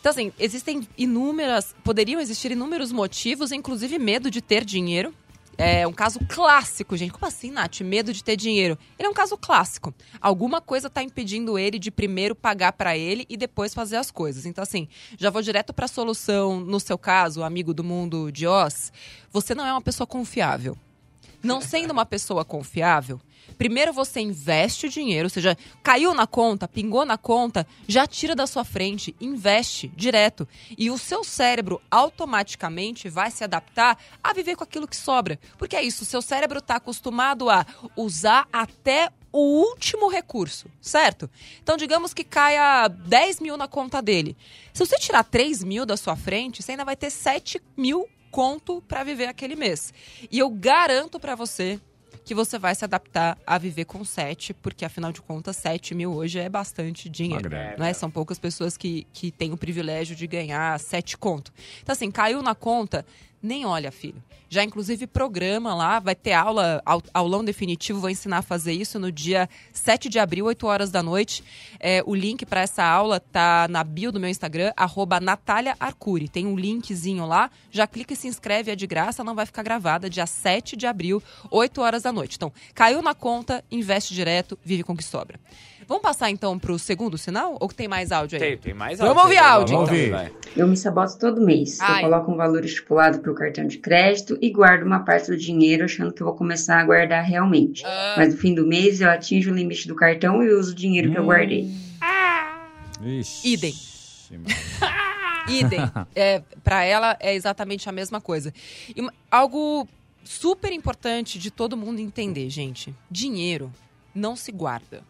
Então, 0.00 0.10
assim, 0.10 0.32
existem 0.38 0.88
inúmeras, 0.96 1.74
poderiam 1.84 2.18
existir 2.20 2.50
inúmeros 2.52 2.90
motivos, 2.90 3.52
inclusive 3.52 3.98
medo 3.98 4.30
de 4.30 4.40
ter 4.40 4.64
dinheiro. 4.64 5.14
É 5.58 5.86
um 5.86 5.92
caso 5.92 6.18
clássico, 6.26 6.96
gente. 6.96 7.12
Como 7.12 7.26
assim, 7.26 7.50
Nath? 7.50 7.80
Medo 7.80 8.12
de 8.12 8.24
ter 8.24 8.34
dinheiro. 8.36 8.78
Ele 8.98 9.06
é 9.06 9.10
um 9.10 9.14
caso 9.14 9.36
clássico. 9.36 9.94
Alguma 10.20 10.60
coisa 10.60 10.86
está 10.86 11.02
impedindo 11.02 11.58
ele 11.58 11.78
de 11.78 11.90
primeiro 11.90 12.34
pagar 12.34 12.72
para 12.72 12.96
ele 12.96 13.26
e 13.28 13.36
depois 13.36 13.74
fazer 13.74 13.96
as 13.96 14.10
coisas. 14.10 14.46
Então, 14.46 14.62
assim, 14.62 14.88
já 15.18 15.28
vou 15.28 15.42
direto 15.42 15.74
para 15.74 15.84
a 15.84 15.88
solução. 15.88 16.60
No 16.60 16.80
seu 16.80 16.96
caso, 16.96 17.42
amigo 17.42 17.74
do 17.74 17.84
mundo 17.84 18.32
de 18.32 18.46
Oz, 18.46 18.92
você 19.30 19.54
não 19.54 19.66
é 19.66 19.72
uma 19.72 19.82
pessoa 19.82 20.06
confiável. 20.06 20.76
Não 21.42 21.60
sendo 21.60 21.90
uma 21.90 22.04
pessoa 22.04 22.44
confiável, 22.44 23.20
primeiro 23.60 23.92
você 23.92 24.20
investe 24.20 24.86
o 24.86 24.88
dinheiro, 24.88 25.26
ou 25.26 25.30
seja, 25.30 25.54
caiu 25.82 26.14
na 26.14 26.26
conta, 26.26 26.66
pingou 26.66 27.04
na 27.04 27.18
conta, 27.18 27.66
já 27.86 28.06
tira 28.06 28.34
da 28.34 28.46
sua 28.46 28.64
frente, 28.64 29.14
investe 29.20 29.86
direto. 29.88 30.48
E 30.78 30.90
o 30.90 30.96
seu 30.96 31.22
cérebro 31.22 31.78
automaticamente 31.90 33.10
vai 33.10 33.30
se 33.30 33.44
adaptar 33.44 33.98
a 34.24 34.32
viver 34.32 34.56
com 34.56 34.64
aquilo 34.64 34.88
que 34.88 34.96
sobra. 34.96 35.38
Porque 35.58 35.76
é 35.76 35.82
isso, 35.82 36.04
o 36.04 36.06
seu 36.06 36.22
cérebro 36.22 36.60
está 36.60 36.76
acostumado 36.76 37.50
a 37.50 37.66
usar 37.94 38.48
até 38.50 39.10
o 39.30 39.40
último 39.40 40.08
recurso, 40.08 40.70
certo? 40.80 41.28
Então, 41.62 41.76
digamos 41.76 42.14
que 42.14 42.24
caia 42.24 42.88
10 42.88 43.40
mil 43.40 43.58
na 43.58 43.68
conta 43.68 44.00
dele. 44.00 44.38
Se 44.72 44.86
você 44.86 44.96
tirar 44.96 45.22
3 45.22 45.62
mil 45.64 45.84
da 45.84 45.98
sua 45.98 46.16
frente, 46.16 46.62
você 46.62 46.70
ainda 46.70 46.84
vai 46.86 46.96
ter 46.96 47.10
7 47.10 47.60
mil 47.76 48.08
conto 48.30 48.82
para 48.88 49.04
viver 49.04 49.26
aquele 49.26 49.54
mês. 49.54 49.92
E 50.30 50.38
eu 50.38 50.48
garanto 50.48 51.20
para 51.20 51.34
você 51.34 51.78
que 52.30 52.34
você 52.34 52.60
vai 52.60 52.76
se 52.76 52.84
adaptar 52.84 53.36
a 53.44 53.58
viver 53.58 53.86
com 53.86 54.04
7, 54.04 54.54
porque 54.54 54.84
afinal 54.84 55.10
de 55.10 55.20
contas, 55.20 55.56
7 55.56 55.96
mil 55.96 56.12
hoje 56.12 56.38
é 56.38 56.48
bastante 56.48 57.08
dinheiro. 57.08 57.50
Não 57.76 57.84
é? 57.84 57.92
São 57.92 58.08
poucas 58.08 58.38
pessoas 58.38 58.76
que, 58.76 59.04
que 59.12 59.32
têm 59.32 59.52
o 59.52 59.56
privilégio 59.56 60.14
de 60.14 60.28
ganhar 60.28 60.78
7 60.78 61.18
conto. 61.18 61.52
Então, 61.82 61.92
assim, 61.92 62.08
caiu 62.08 62.40
na 62.40 62.54
conta, 62.54 63.04
nem 63.42 63.64
olha, 63.66 63.90
filho. 63.90 64.22
Já, 64.52 64.64
inclusive, 64.64 65.06
programa 65.06 65.72
lá, 65.74 66.00
vai 66.00 66.14
ter 66.16 66.32
aula, 66.32 66.82
au- 66.84 67.02
aulão 67.14 67.44
definitivo, 67.44 68.00
vou 68.00 68.10
ensinar 68.10 68.38
a 68.38 68.42
fazer 68.42 68.72
isso 68.72 68.98
no 68.98 69.12
dia 69.12 69.48
7 69.72 70.08
de 70.08 70.18
abril, 70.18 70.46
8 70.46 70.66
horas 70.66 70.90
da 70.90 71.02
noite. 71.04 71.44
É, 71.78 72.02
o 72.04 72.14
link 72.16 72.44
para 72.44 72.62
essa 72.62 72.82
aula 72.82 73.20
tá 73.20 73.68
na 73.70 73.84
bio 73.84 74.10
do 74.10 74.18
meu 74.18 74.28
Instagram, 74.28 74.72
arroba 74.76 75.20
Natália 75.20 75.76
Arcuri. 75.78 76.28
Tem 76.28 76.46
um 76.46 76.56
linkzinho 76.56 77.26
lá, 77.26 77.48
já 77.70 77.86
clica 77.86 78.12
e 78.12 78.16
se 78.16 78.26
inscreve, 78.26 78.72
é 78.72 78.76
de 78.76 78.88
graça, 78.88 79.22
não 79.22 79.36
vai 79.36 79.46
ficar 79.46 79.62
gravada, 79.62 80.10
dia 80.10 80.26
7 80.26 80.76
de 80.76 80.86
abril, 80.88 81.22
8 81.48 81.80
horas 81.80 82.02
da 82.02 82.10
noite. 82.12 82.34
Então, 82.34 82.52
caiu 82.74 83.00
na 83.02 83.14
conta, 83.14 83.64
investe 83.70 84.12
direto, 84.12 84.58
vive 84.64 84.82
com 84.82 84.94
o 84.94 84.96
que 84.96 85.04
sobra. 85.04 85.38
Vamos 85.90 86.04
passar 86.04 86.30
então 86.30 86.56
pro 86.56 86.78
segundo 86.78 87.18
sinal? 87.18 87.56
Ou 87.58 87.66
tem 87.66 87.88
mais 87.88 88.12
áudio 88.12 88.36
aí? 88.40 88.50
Tem, 88.50 88.58
tem 88.58 88.72
mais 88.72 89.00
Vamos 89.00 89.16
áudio. 89.16 89.24
ouvir 89.24 89.38
áudio, 89.38 89.76
Vamos 89.76 89.90
então. 89.90 90.10
vai. 90.18 90.32
Eu 90.56 90.68
me 90.68 90.76
saboto 90.76 91.18
todo 91.18 91.40
mês. 91.40 91.80
Ai. 91.80 91.96
Eu 92.04 92.08
coloco 92.08 92.30
um 92.30 92.36
valor 92.36 92.64
estipulado 92.64 93.18
para 93.18 93.32
o 93.32 93.34
cartão 93.34 93.66
de 93.66 93.76
crédito 93.78 94.38
e 94.40 94.50
guardo 94.50 94.84
uma 94.84 95.00
parte 95.00 95.32
do 95.32 95.36
dinheiro 95.36 95.84
achando 95.84 96.12
que 96.12 96.22
eu 96.22 96.28
vou 96.28 96.36
começar 96.36 96.78
a 96.78 96.84
guardar 96.84 97.24
realmente. 97.24 97.84
Ah. 97.84 98.14
Mas 98.16 98.32
no 98.32 98.40
fim 98.40 98.54
do 98.54 98.64
mês 98.64 99.00
eu 99.00 99.10
atinjo 99.10 99.50
o 99.50 99.54
limite 99.54 99.88
do 99.88 99.96
cartão 99.96 100.40
e 100.44 100.50
uso 100.50 100.70
o 100.70 100.74
dinheiro 100.76 101.10
que 101.10 101.18
eu 101.18 101.24
guardei. 101.24 101.68
Ixi, 103.02 103.48
Idem. 103.52 103.74
Idem. 105.50 105.80
É, 106.14 106.40
para 106.62 106.84
ela 106.84 107.16
é 107.18 107.34
exatamente 107.34 107.88
a 107.88 107.92
mesma 107.92 108.20
coisa. 108.20 108.54
E 108.94 109.04
algo 109.28 109.88
super 110.22 110.72
importante 110.72 111.36
de 111.36 111.50
todo 111.50 111.76
mundo 111.76 111.98
entender, 111.98 112.48
gente. 112.48 112.94
Dinheiro 113.10 113.72
não 114.14 114.36
se 114.36 114.52
guarda. 114.52 115.02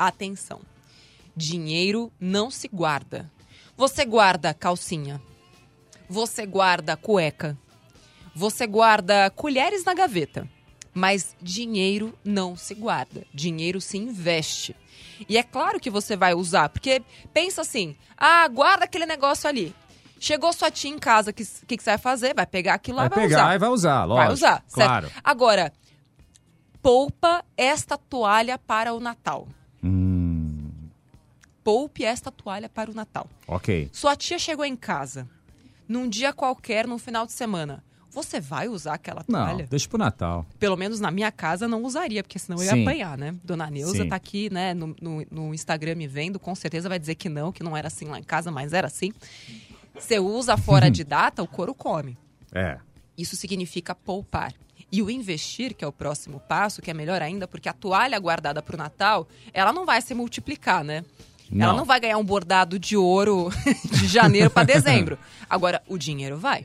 Atenção. 0.00 0.62
Dinheiro 1.36 2.10
não 2.18 2.50
se 2.50 2.68
guarda. 2.68 3.30
Você 3.76 4.02
guarda 4.06 4.54
calcinha. 4.54 5.20
Você 6.08 6.46
guarda 6.46 6.96
cueca. 6.96 7.54
Você 8.34 8.66
guarda 8.66 9.28
colheres 9.28 9.84
na 9.84 9.92
gaveta. 9.92 10.48
Mas 10.94 11.36
dinheiro 11.42 12.18
não 12.24 12.56
se 12.56 12.74
guarda. 12.74 13.26
Dinheiro 13.34 13.78
se 13.78 13.98
investe. 13.98 14.74
E 15.28 15.36
é 15.36 15.42
claro 15.42 15.78
que 15.78 15.90
você 15.90 16.16
vai 16.16 16.32
usar, 16.32 16.70
porque 16.70 17.02
pensa 17.34 17.60
assim: 17.60 17.94
ah, 18.16 18.48
guarda 18.48 18.86
aquele 18.86 19.04
negócio 19.04 19.46
ali. 19.50 19.74
Chegou 20.18 20.50
sua 20.54 20.70
tia 20.70 20.90
em 20.90 20.98
casa, 20.98 21.30
o 21.30 21.34
que, 21.34 21.44
que, 21.44 21.76
que 21.76 21.82
você 21.82 21.90
vai 21.90 21.98
fazer? 21.98 22.34
Vai 22.34 22.46
pegar 22.46 22.72
aquilo 22.74 22.96
lá 22.96 23.02
Vai 23.02 23.18
vai 23.18 23.28
pegar 23.28 23.42
usar. 23.44 23.54
e 23.54 23.58
vai 23.58 23.68
usar, 23.68 24.04
lógico. 24.04 24.24
Vai 24.24 24.34
usar, 24.34 24.64
certo? 24.66 24.88
Claro. 24.88 25.10
Agora, 25.22 25.72
poupa 26.82 27.44
esta 27.54 27.98
toalha 27.98 28.58
para 28.58 28.94
o 28.94 29.00
Natal. 29.00 29.46
Poupe 31.62 32.04
esta 32.04 32.30
toalha 32.30 32.68
para 32.68 32.90
o 32.90 32.94
Natal. 32.94 33.28
ok. 33.46 33.90
Sua 33.92 34.16
tia 34.16 34.38
chegou 34.38 34.64
em 34.64 34.76
casa, 34.76 35.28
num 35.88 36.08
dia 36.08 36.32
qualquer, 36.32 36.86
num 36.86 36.98
final 36.98 37.26
de 37.26 37.32
semana. 37.32 37.84
Você 38.12 38.40
vai 38.40 38.66
usar 38.66 38.94
aquela 38.94 39.24
Não, 39.28 39.38
toalha? 39.38 39.66
deixa 39.70 39.88
pro 39.88 39.96
Natal. 39.98 40.44
Pelo 40.58 40.76
menos 40.76 40.98
na 40.98 41.12
minha 41.12 41.30
casa 41.30 41.68
não 41.68 41.84
usaria, 41.84 42.24
porque 42.24 42.40
senão 42.40 42.58
eu 42.58 42.64
ia 42.64 42.72
Sim. 42.72 42.82
apanhar, 42.82 43.16
né? 43.16 43.36
Dona 43.44 43.70
Neuza 43.70 44.02
Sim. 44.02 44.08
tá 44.08 44.16
aqui, 44.16 44.50
né, 44.52 44.74
no, 44.74 44.96
no, 45.00 45.24
no 45.30 45.54
Instagram 45.54 45.94
me 45.94 46.08
vendo, 46.08 46.40
com 46.40 46.52
certeza 46.56 46.88
vai 46.88 46.98
dizer 46.98 47.14
que 47.14 47.28
não, 47.28 47.52
que 47.52 47.62
não 47.62 47.76
era 47.76 47.86
assim 47.86 48.06
lá 48.06 48.18
em 48.18 48.22
casa, 48.24 48.50
mas 48.50 48.72
era 48.72 48.88
assim. 48.88 49.12
Você 49.94 50.18
usa 50.18 50.56
fora 50.56 50.90
de 50.90 51.04
data, 51.04 51.40
o 51.42 51.46
couro 51.46 51.72
come. 51.74 52.18
É. 52.52 52.78
Isso 53.16 53.36
significa 53.36 53.94
poupar. 53.94 54.52
E 54.90 55.02
o 55.02 55.08
investir, 55.10 55.74
que 55.74 55.84
é 55.84 55.86
o 55.86 55.92
próximo 55.92 56.40
passo, 56.40 56.82
que 56.82 56.90
é 56.90 56.94
melhor 56.94 57.22
ainda, 57.22 57.46
porque 57.46 57.68
a 57.68 57.72
toalha 57.72 58.18
guardada 58.18 58.60
para 58.60 58.74
o 58.74 58.78
Natal, 58.78 59.28
ela 59.52 59.72
não 59.72 59.86
vai 59.86 60.00
se 60.02 60.14
multiplicar, 60.14 60.82
né? 60.82 61.04
Ela 61.52 61.72
Não. 61.72 61.78
não 61.78 61.84
vai 61.84 61.98
ganhar 62.00 62.18
um 62.18 62.24
bordado 62.24 62.78
de 62.78 62.96
ouro 62.96 63.50
de 63.90 64.06
janeiro 64.06 64.50
para 64.50 64.64
dezembro. 64.64 65.18
Agora, 65.48 65.82
o 65.88 65.98
dinheiro 65.98 66.36
vai. 66.36 66.64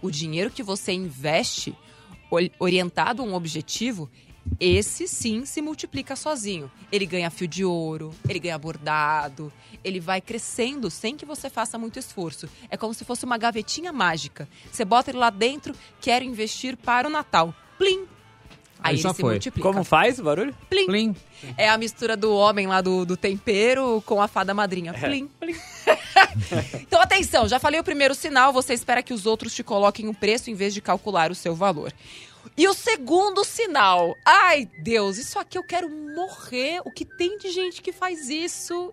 O 0.00 0.10
dinheiro 0.10 0.50
que 0.50 0.62
você 0.62 0.92
investe, 0.92 1.74
orientado 2.58 3.22
a 3.22 3.24
um 3.24 3.34
objetivo, 3.34 4.10
esse 4.60 5.08
sim 5.08 5.44
se 5.46 5.62
multiplica 5.62 6.14
sozinho. 6.16 6.70
Ele 6.92 7.06
ganha 7.06 7.30
fio 7.30 7.48
de 7.48 7.64
ouro, 7.64 8.14
ele 8.28 8.38
ganha 8.38 8.58
bordado, 8.58 9.52
ele 9.82 10.00
vai 10.00 10.20
crescendo 10.20 10.90
sem 10.90 11.16
que 11.16 11.24
você 11.24 11.48
faça 11.48 11.78
muito 11.78 11.98
esforço. 11.98 12.48
É 12.68 12.76
como 12.76 12.92
se 12.94 13.04
fosse 13.04 13.24
uma 13.24 13.38
gavetinha 13.38 13.92
mágica. 13.92 14.48
Você 14.70 14.84
bota 14.84 15.10
ele 15.10 15.18
lá 15.18 15.30
dentro, 15.30 15.74
quero 16.00 16.24
investir 16.24 16.76
para 16.76 17.08
o 17.08 17.10
Natal. 17.10 17.54
Plim! 17.78 18.04
Aí, 18.84 18.96
Aí 18.96 18.96
já 18.98 19.08
ele 19.08 19.14
se 19.14 19.20
foi. 19.22 19.32
multiplica. 19.32 19.66
Como 19.66 19.82
faz 19.82 20.18
o 20.18 20.22
barulho? 20.22 20.54
Plim. 20.68 20.86
Plim. 20.86 21.16
É 21.56 21.70
a 21.70 21.78
mistura 21.78 22.18
do 22.18 22.34
homem 22.34 22.66
lá 22.66 22.82
do, 22.82 23.06
do 23.06 23.16
tempero 23.16 24.02
com 24.04 24.20
a 24.20 24.28
fada 24.28 24.52
madrinha. 24.52 24.92
Plim, 24.92 25.26
plim. 25.40 25.56
então, 26.82 27.00
atenção, 27.00 27.48
já 27.48 27.58
falei 27.58 27.80
o 27.80 27.84
primeiro 27.84 28.14
sinal, 28.14 28.52
você 28.52 28.74
espera 28.74 29.02
que 29.02 29.14
os 29.14 29.24
outros 29.24 29.54
te 29.54 29.62
coloquem 29.62 30.06
o 30.06 30.12
preço 30.14 30.50
em 30.50 30.54
vez 30.54 30.74
de 30.74 30.82
calcular 30.82 31.30
o 31.30 31.34
seu 31.34 31.54
valor. 31.54 31.94
E 32.58 32.68
o 32.68 32.74
segundo 32.74 33.42
sinal, 33.42 34.14
ai 34.22 34.68
Deus, 34.82 35.16
isso 35.16 35.38
aqui 35.38 35.56
eu 35.56 35.64
quero 35.64 35.88
morrer. 35.88 36.82
O 36.84 36.90
que 36.90 37.06
tem 37.06 37.38
de 37.38 37.50
gente 37.50 37.80
que 37.80 37.90
faz 37.90 38.28
isso? 38.28 38.92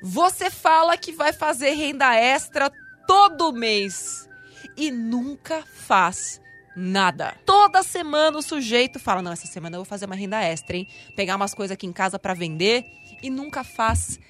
Você 0.00 0.50
fala 0.50 0.96
que 0.96 1.10
vai 1.10 1.32
fazer 1.32 1.70
renda 1.70 2.14
extra 2.14 2.70
todo 3.08 3.52
mês 3.52 4.28
e 4.76 4.92
nunca 4.92 5.64
faz 5.66 6.40
nada. 6.78 7.36
Toda 7.44 7.82
semana 7.82 8.38
o 8.38 8.42
sujeito 8.42 9.00
fala: 9.00 9.20
Não, 9.20 9.32
essa 9.32 9.46
semana 9.46 9.76
eu 9.76 9.80
vou 9.80 9.84
fazer 9.84 10.06
uma 10.06 10.14
renda 10.14 10.40
extra, 10.40 10.76
hein? 10.76 10.86
Pegar 11.16 11.36
umas 11.36 11.52
coisas 11.52 11.74
aqui 11.74 11.86
em 11.86 11.92
casa 11.92 12.18
pra 12.18 12.34
vender 12.34 12.86
e 13.20 13.28
nunca 13.28 13.64
faz 13.64 14.20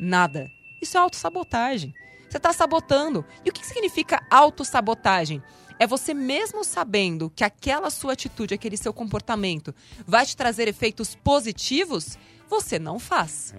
nada. 0.00 0.50
Isso 0.80 0.96
é 0.96 1.00
autossabotagem. 1.00 1.94
Você 2.28 2.40
tá 2.40 2.52
sabotando. 2.52 3.24
E 3.44 3.50
o 3.50 3.52
que 3.52 3.64
significa 3.66 4.24
autossabotagem? 4.30 5.42
É 5.78 5.86
você 5.86 6.12
mesmo 6.12 6.64
sabendo 6.64 7.30
que 7.30 7.44
aquela 7.44 7.90
sua 7.90 8.14
atitude, 8.14 8.54
aquele 8.54 8.76
seu 8.76 8.92
comportamento 8.92 9.74
vai 10.06 10.26
te 10.26 10.36
trazer 10.36 10.66
efeitos 10.66 11.14
positivos, 11.14 12.18
você 12.48 12.78
não 12.78 12.98
faz. 12.98 13.54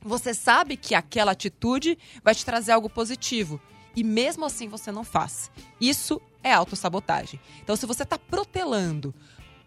Você 0.00 0.32
sabe 0.32 0.76
que 0.76 0.94
aquela 0.94 1.32
atitude 1.32 1.98
vai 2.24 2.34
te 2.34 2.44
trazer 2.44 2.72
algo 2.72 2.88
positivo. 2.88 3.60
E 3.96 4.04
mesmo 4.04 4.44
assim 4.44 4.68
você 4.68 4.92
não 4.92 5.04
faz. 5.04 5.50
Isso 5.80 6.20
é 6.42 6.52
autossabotagem. 6.52 7.40
Então, 7.62 7.76
se 7.76 7.86
você 7.86 8.02
está 8.02 8.18
protelando, 8.18 9.14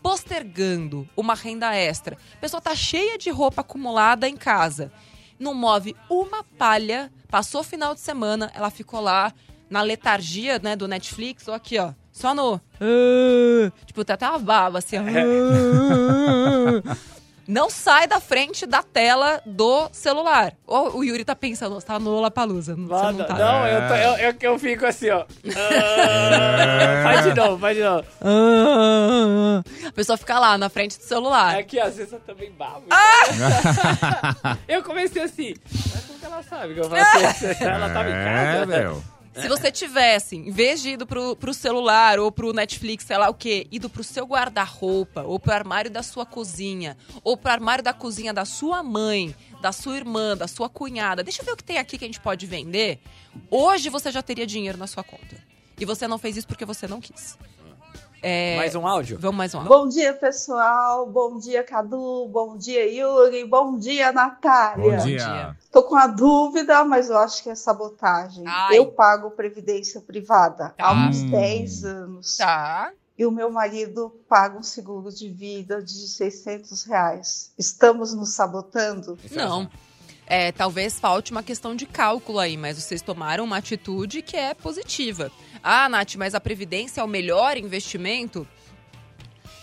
postergando 0.01 1.07
uma 1.15 1.33
renda 1.33 1.73
extra, 1.75 2.17
a 2.35 2.37
pessoa 2.37 2.59
está 2.59 2.75
cheia 2.75 3.17
de 3.17 3.29
roupa 3.29 3.61
acumulada 3.61 4.27
em 4.27 4.35
casa, 4.35 4.91
não 5.39 5.53
move 5.53 5.95
uma 6.09 6.43
palha, 6.43 7.11
passou 7.29 7.61
o 7.61 7.63
final 7.63 7.93
de 7.95 8.01
semana, 8.01 8.51
ela 8.53 8.69
ficou 8.69 8.99
lá 8.99 9.33
na 9.69 9.81
letargia 9.81 10.59
né, 10.59 10.75
do 10.75 10.87
Netflix, 10.87 11.47
ou 11.47 11.53
aqui, 11.53 11.79
ó, 11.79 11.93
só 12.11 12.35
no. 12.35 12.61
"Ah", 12.79 13.71
tipo, 13.85 14.03
tem 14.05 14.13
até 14.13 14.29
uma 14.29 14.39
baba 14.39 14.79
assim, 14.79 14.97
ó. 14.97 15.03
Não 17.47 17.69
sai 17.69 18.07
da 18.07 18.19
frente 18.19 18.65
da 18.65 18.81
tela 18.81 19.41
do 19.45 19.89
celular. 19.91 20.53
Ou 20.65 20.97
o 20.97 21.03
Yuri 21.03 21.25
tá 21.25 21.35
pensando, 21.35 21.75
você 21.75 21.85
tá 21.85 21.99
no 21.99 22.09
Lollapalooza. 22.09 22.73
Você 22.75 22.81
Não, 22.81 23.11
não 23.11 23.25
tá. 23.25 23.33
não, 23.33 23.67
eu, 23.67 23.87
tô, 23.87 23.95
eu, 23.95 24.13
eu, 24.29 24.35
eu 24.41 24.59
fico 24.59 24.85
assim, 24.85 25.09
ó. 25.09 25.25
Ah, 25.55 27.03
faz 27.03 27.23
de 27.25 27.33
novo, 27.33 27.57
faz 27.59 27.75
de 27.77 27.83
novo. 27.83 28.05
A 29.87 29.91
pessoa 29.91 30.17
fica 30.17 30.39
lá 30.39 30.57
na 30.57 30.69
frente 30.69 30.97
do 30.97 31.03
celular. 31.03 31.59
É 31.59 31.63
que 31.63 31.79
às 31.79 31.97
vezes 31.97 32.13
eu 32.13 32.19
também 32.21 32.51
babo. 32.51 32.83
eu 34.67 34.83
comecei 34.83 35.21
assim. 35.23 35.53
Mas 35.71 36.05
como 36.05 36.19
que 36.19 36.25
ela 36.25 36.43
sabe 36.43 36.73
que 36.73 36.79
eu 36.79 36.89
faço 36.89 37.45
isso? 37.45 37.63
Ela 37.63 37.89
tava 37.89 38.09
em 38.09 38.13
É, 38.13 38.65
casa. 38.65 39.03
Se 39.35 39.47
você 39.47 39.71
tivesse, 39.71 40.35
em 40.35 40.51
vez 40.51 40.81
de 40.81 40.89
ir 40.89 41.05
pro, 41.05 41.35
pro 41.35 41.53
celular 41.53 42.19
ou 42.19 42.31
pro 42.31 42.53
Netflix, 42.53 43.05
sei 43.05 43.17
lá 43.17 43.29
o 43.29 43.33
quê, 43.33 43.67
ido 43.71 43.89
pro 43.89 44.03
seu 44.03 44.25
guarda-roupa, 44.25 45.23
ou 45.23 45.39
pro 45.39 45.53
armário 45.53 45.89
da 45.89 46.03
sua 46.03 46.25
cozinha, 46.25 46.95
ou 47.23 47.35
pro 47.35 47.51
armário 47.51 47.83
da 47.83 47.93
cozinha 47.93 48.33
da 48.33 48.45
sua 48.45 48.83
mãe, 48.83 49.35
da 49.61 49.71
sua 49.71 49.97
irmã, 49.97 50.37
da 50.37 50.47
sua 50.47 50.69
cunhada, 50.69 51.23
deixa 51.23 51.41
eu 51.41 51.45
ver 51.45 51.51
o 51.53 51.57
que 51.57 51.63
tem 51.63 51.77
aqui 51.77 51.97
que 51.97 52.05
a 52.05 52.07
gente 52.07 52.19
pode 52.19 52.45
vender, 52.45 52.99
hoje 53.49 53.89
você 53.89 54.11
já 54.11 54.21
teria 54.21 54.45
dinheiro 54.45 54.77
na 54.77 54.87
sua 54.87 55.03
conta. 55.03 55.35
E 55.79 55.85
você 55.85 56.07
não 56.07 56.19
fez 56.19 56.37
isso 56.37 56.47
porque 56.47 56.65
você 56.65 56.87
não 56.87 57.01
quis. 57.01 57.37
É, 58.25 58.55
Mais 58.55 58.73
um 58.73 58.87
áudio? 58.87 59.17
Vamos 59.19 59.35
mais 59.37 59.53
um 59.53 59.57
áudio. 59.57 59.69
Bom 59.69 59.89
dia, 59.89 60.13
pessoal. 60.13 61.05
Bom 61.05 61.37
dia, 61.37 61.61
Cadu. 61.61 62.25
Bom 62.31 62.55
dia, 62.55 62.89
Yuri. 62.89 63.43
Bom 63.45 63.77
dia, 63.77 64.13
Natália. 64.13 64.97
Bom 64.97 65.03
dia. 65.03 65.57
Tô 65.69 65.83
com 65.83 65.97
a 65.97 66.07
dúvida, 66.07 66.85
mas 66.85 67.09
eu 67.09 67.17
acho 67.17 67.43
que 67.43 67.49
é 67.49 67.55
sabotagem. 67.55 68.45
Ai. 68.47 68.77
Eu 68.77 68.85
pago 68.93 69.29
previdência 69.31 69.99
privada 69.99 70.67
há 70.77 70.83
Tá. 70.89 70.93
uns 70.93 71.17
Hum. 71.21 71.31
10 71.31 71.83
anos. 71.83 72.37
Tá. 72.37 72.91
E 73.17 73.25
o 73.25 73.31
meu 73.31 73.51
marido 73.51 74.09
paga 74.29 74.57
um 74.57 74.63
seguro 74.63 75.11
de 75.11 75.29
vida 75.29 75.83
de 75.83 76.07
600 76.07 76.83
reais. 76.85 77.51
Estamos 77.57 78.13
nos 78.13 78.33
sabotando? 78.33 79.19
Não. 79.31 79.69
É, 80.25 80.51
talvez 80.51 80.99
falte 80.99 81.31
uma 81.31 81.43
questão 81.43 81.75
de 81.75 81.85
cálculo 81.85 82.39
aí, 82.39 82.55
mas 82.55 82.77
vocês 82.77 83.01
tomaram 83.01 83.43
uma 83.43 83.57
atitude 83.57 84.21
que 84.21 84.37
é 84.37 84.53
positiva. 84.53 85.31
Ah, 85.61 85.89
Nath, 85.89 86.15
mas 86.15 86.33
a 86.33 86.39
Previdência 86.39 87.01
é 87.01 87.03
o 87.03 87.07
melhor 87.07 87.57
investimento? 87.57 88.47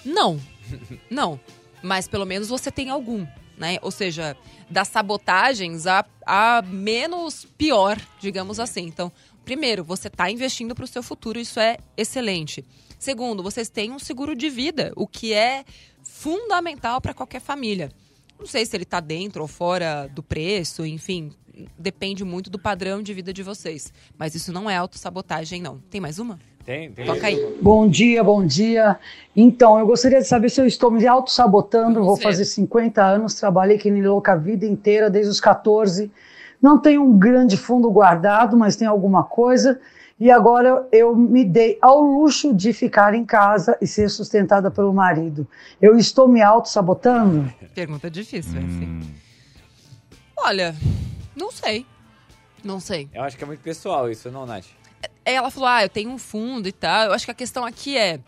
Não. 0.04 0.40
Não. 1.10 1.40
Mas 1.82 2.06
pelo 2.06 2.26
menos 2.26 2.48
você 2.48 2.70
tem 2.70 2.90
algum, 2.90 3.26
né? 3.56 3.78
Ou 3.82 3.90
seja, 3.90 4.36
das 4.68 4.88
sabotagens 4.88 5.86
a, 5.86 6.04
a 6.26 6.62
menos 6.62 7.46
pior, 7.56 7.98
digamos 8.20 8.60
assim. 8.60 8.82
Então, 8.82 9.10
primeiro, 9.44 9.82
você 9.82 10.08
está 10.08 10.30
investindo 10.30 10.74
para 10.74 10.84
o 10.84 10.88
seu 10.88 11.02
futuro, 11.02 11.40
isso 11.40 11.58
é 11.58 11.78
excelente. 11.96 12.64
Segundo, 12.98 13.42
vocês 13.42 13.70
têm 13.70 13.92
um 13.92 13.98
seguro 13.98 14.36
de 14.36 14.50
vida, 14.50 14.92
o 14.94 15.06
que 15.06 15.32
é 15.32 15.64
fundamental 16.02 17.00
para 17.00 17.14
qualquer 17.14 17.40
família. 17.40 17.90
Não 18.40 18.46
sei 18.46 18.64
se 18.64 18.74
ele 18.74 18.84
está 18.84 19.00
dentro 19.00 19.42
ou 19.42 19.46
fora 19.46 20.08
do 20.08 20.22
preço, 20.22 20.86
enfim, 20.86 21.30
depende 21.78 22.24
muito 22.24 22.48
do 22.48 22.58
padrão 22.58 23.02
de 23.02 23.12
vida 23.12 23.34
de 23.34 23.42
vocês. 23.42 23.92
Mas 24.16 24.34
isso 24.34 24.50
não 24.50 24.68
é 24.68 24.76
autossabotagem, 24.76 25.60
não. 25.60 25.78
Tem 25.90 26.00
mais 26.00 26.18
uma? 26.18 26.38
Tem, 26.64 26.90
tem. 26.90 27.04
Toca 27.04 27.26
aí. 27.26 27.58
Bom 27.60 27.86
dia, 27.86 28.24
bom 28.24 28.44
dia. 28.44 28.98
Então, 29.36 29.78
eu 29.78 29.86
gostaria 29.86 30.20
de 30.20 30.26
saber 30.26 30.48
se 30.48 30.58
eu 30.58 30.66
estou 30.66 30.90
me 30.90 31.06
auto-sabotando. 31.06 32.00
Vamos 32.00 32.06
Vou 32.06 32.16
fazer 32.16 32.46
50 32.46 33.04
anos, 33.04 33.34
trabalhei 33.34 33.76
aqui 33.76 33.90
em 33.90 34.02
louca 34.02 34.32
a 34.32 34.36
vida 34.36 34.64
inteira, 34.64 35.10
desde 35.10 35.30
os 35.30 35.40
14. 35.40 36.10
Não 36.60 36.78
tenho 36.78 37.02
um 37.02 37.18
grande 37.18 37.56
fundo 37.56 37.90
guardado, 37.90 38.56
mas 38.56 38.76
tem 38.76 38.86
alguma 38.86 39.24
coisa. 39.24 39.80
E 40.18 40.30
agora 40.30 40.86
eu 40.92 41.16
me 41.16 41.42
dei 41.44 41.78
ao 41.80 42.02
luxo 42.02 42.52
de 42.52 42.74
ficar 42.74 43.14
em 43.14 43.24
casa 43.24 43.78
e 43.80 43.86
ser 43.86 44.10
sustentada 44.10 44.70
pelo 44.70 44.92
marido. 44.92 45.48
Eu 45.80 45.96
estou 45.96 46.28
me 46.28 46.42
auto-sabotando? 46.42 47.50
Pergunta 47.74 48.10
difícil, 48.10 48.58
assim. 48.58 48.84
Hum. 48.84 49.00
Olha, 50.36 50.76
não 51.34 51.50
sei. 51.50 51.86
Não 52.62 52.78
sei. 52.78 53.08
Eu 53.14 53.22
acho 53.22 53.38
que 53.38 53.44
é 53.44 53.46
muito 53.46 53.60
pessoal 53.60 54.10
isso, 54.10 54.30
não, 54.30 54.44
Nath? 54.44 54.66
Aí 55.24 55.34
ela 55.34 55.50
falou, 55.50 55.68
ah, 55.68 55.82
eu 55.82 55.88
tenho 55.88 56.10
um 56.10 56.18
fundo 56.18 56.68
e 56.68 56.72
tal. 56.72 57.06
Eu 57.06 57.12
acho 57.12 57.24
que 57.24 57.30
a 57.30 57.34
questão 57.34 57.64
aqui 57.64 57.96
é, 57.96 58.20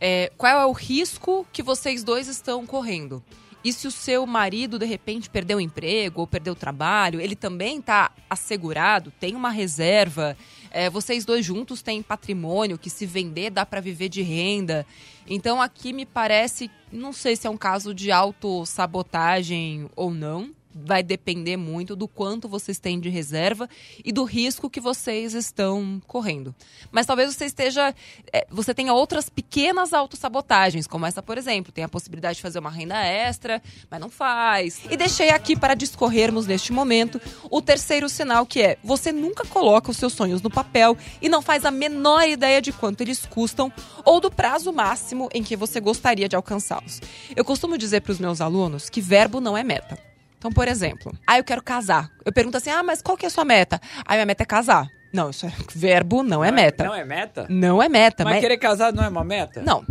é, 0.00 0.30
qual 0.36 0.52
é 0.52 0.66
o 0.66 0.72
risco 0.72 1.44
que 1.52 1.62
vocês 1.62 2.04
dois 2.04 2.28
estão 2.28 2.64
correndo? 2.64 3.22
E 3.64 3.72
se 3.72 3.86
o 3.86 3.90
seu 3.90 4.26
marido, 4.26 4.78
de 4.78 4.86
repente, 4.86 5.30
perdeu 5.30 5.58
o 5.58 5.60
emprego 5.60 6.20
ou 6.20 6.26
perdeu 6.26 6.52
o 6.52 6.56
trabalho, 6.56 7.20
ele 7.20 7.36
também 7.36 7.78
está 7.78 8.10
assegurado, 8.28 9.12
tem 9.20 9.36
uma 9.36 9.50
reserva, 9.50 10.36
é, 10.70 10.90
vocês 10.90 11.24
dois 11.24 11.44
juntos 11.44 11.80
têm 11.80 12.02
patrimônio 12.02 12.78
que 12.78 12.90
se 12.90 13.06
vender 13.06 13.50
dá 13.50 13.64
para 13.64 13.80
viver 13.80 14.08
de 14.08 14.22
renda. 14.22 14.84
Então 15.28 15.62
aqui 15.62 15.92
me 15.92 16.04
parece, 16.04 16.70
não 16.90 17.12
sei 17.12 17.36
se 17.36 17.46
é 17.46 17.50
um 17.50 17.56
caso 17.56 17.94
de 17.94 18.10
autossabotagem 18.10 19.88
ou 19.94 20.10
não, 20.10 20.50
vai 20.74 21.02
depender 21.02 21.56
muito 21.56 21.94
do 21.94 22.08
quanto 22.08 22.48
vocês 22.48 22.78
têm 22.78 22.98
de 22.98 23.08
reserva 23.08 23.68
e 24.04 24.12
do 24.12 24.24
risco 24.24 24.70
que 24.70 24.80
vocês 24.80 25.34
estão 25.34 26.00
correndo. 26.06 26.54
Mas 26.90 27.06
talvez 27.06 27.34
você 27.34 27.46
esteja. 27.46 27.94
é, 28.32 28.46
você 28.50 28.74
tenha 28.74 28.92
outras 28.92 29.28
pequenas 29.28 29.92
autossabotagens, 29.92 30.86
como 30.86 31.06
essa, 31.06 31.22
por 31.22 31.38
exemplo. 31.38 31.72
Tem 31.72 31.84
a 31.84 31.88
possibilidade 31.88 32.36
de 32.36 32.42
fazer 32.42 32.58
uma 32.58 32.70
renda 32.70 33.02
extra, 33.04 33.62
mas 33.90 34.00
não 34.00 34.08
faz. 34.08 34.80
E 34.90 34.96
deixei 34.96 35.30
aqui 35.30 35.56
para 35.56 35.74
discorrermos 35.74 36.46
neste 36.46 36.72
momento 36.72 37.20
o 37.50 37.60
terceiro 37.60 38.08
sinal, 38.08 38.46
que 38.46 38.62
é 38.62 38.78
você 38.82 39.12
nunca 39.12 39.46
coloca 39.46 39.90
os 39.90 39.96
seus 39.96 40.12
sonhos 40.12 40.42
no 40.42 40.50
papel 40.50 40.96
e 41.20 41.28
não 41.28 41.42
faz 41.42 41.64
a 41.64 41.70
menor 41.70 42.26
ideia 42.28 42.60
de 42.60 42.72
quanto 42.72 43.00
eles 43.00 43.24
custam 43.26 43.72
ou 44.04 44.20
do 44.20 44.30
prazo 44.30 44.72
máximo 44.72 45.28
em 45.32 45.42
que 45.42 45.56
você 45.56 45.80
gostaria 45.80 46.28
de 46.28 46.36
alcançá-los. 46.36 47.00
Eu 47.34 47.44
costumo 47.44 47.78
dizer 47.78 48.00
para 48.00 48.12
os 48.12 48.18
meus 48.18 48.40
alunos 48.40 48.88
que 48.88 49.00
verbo 49.00 49.40
não 49.40 49.56
é 49.56 49.62
meta. 49.62 50.11
Então, 50.42 50.50
por 50.50 50.66
exemplo, 50.66 51.16
ah, 51.24 51.38
eu 51.38 51.44
quero 51.44 51.62
casar. 51.62 52.10
Eu 52.24 52.32
pergunto 52.32 52.56
assim, 52.56 52.68
ah, 52.68 52.82
mas 52.82 53.00
qual 53.00 53.16
que 53.16 53.24
é 53.24 53.28
a 53.28 53.30
sua 53.30 53.44
meta? 53.44 53.80
Ah, 54.04 54.14
minha 54.14 54.26
meta 54.26 54.42
é 54.42 54.46
casar. 54.46 54.88
Não, 55.12 55.30
isso 55.30 55.46
é 55.46 55.52
verbo, 55.72 56.24
não 56.24 56.44
é 56.44 56.50
meta. 56.50 56.82
Não 56.82 56.92
é 56.92 57.04
meta? 57.04 57.46
Não 57.48 57.80
é 57.80 57.88
meta, 57.88 58.24
Mas 58.24 58.32
mas... 58.32 58.42
querer 58.42 58.56
casar 58.56 58.92
não 58.92 59.04
é 59.04 59.08
uma 59.08 59.22
meta? 59.22 59.62
Não. 59.62 59.86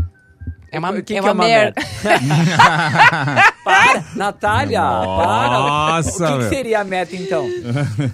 É 0.70 0.78
uma, 0.78 0.92
O 0.92 1.02
que 1.02 1.16
é 1.16 1.22
que 1.22 1.30
uma, 1.30 1.46
merda. 1.46 1.80
Para! 3.64 4.04
Natália! 4.14 4.82
Para! 4.82 5.58
Nossa, 5.58 6.36
O 6.36 6.40
que, 6.40 6.44
que 6.44 6.50
seria 6.50 6.82
a 6.82 6.84
meta, 6.84 7.16
então? 7.16 7.48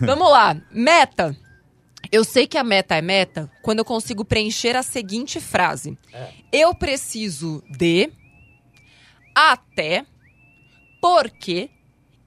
Vamos 0.01 0.29
lá. 0.29 0.55
Meta. 0.71 1.35
Eu 2.11 2.23
sei 2.23 2.45
que 2.45 2.55
a 2.59 2.63
meta 2.63 2.95
é 2.95 3.01
meta 3.01 3.49
quando 3.63 3.79
eu 3.79 3.85
consigo 3.85 4.23
preencher 4.23 4.75
a 4.75 4.83
seguinte 4.83 5.39
frase. 5.39 5.97
Eu 6.51 6.75
preciso 6.75 7.63
de, 7.67 8.11
até, 9.33 10.05
porque 11.01 11.71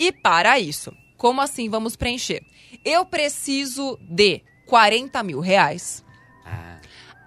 e 0.01 0.11
para 0.11 0.59
isso. 0.59 0.93
Como 1.17 1.41
assim 1.41 1.69
vamos 1.69 1.95
preencher? 1.95 2.43
Eu 2.85 3.05
preciso 3.05 3.99
de 4.01 4.43
40 4.67 5.23
mil 5.23 5.39
reais 5.41 6.03
Ah, 6.47 6.79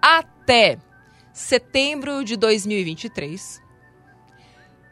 até 0.02 0.78
setembro 1.32 2.24
de 2.24 2.36
2023 2.36 3.62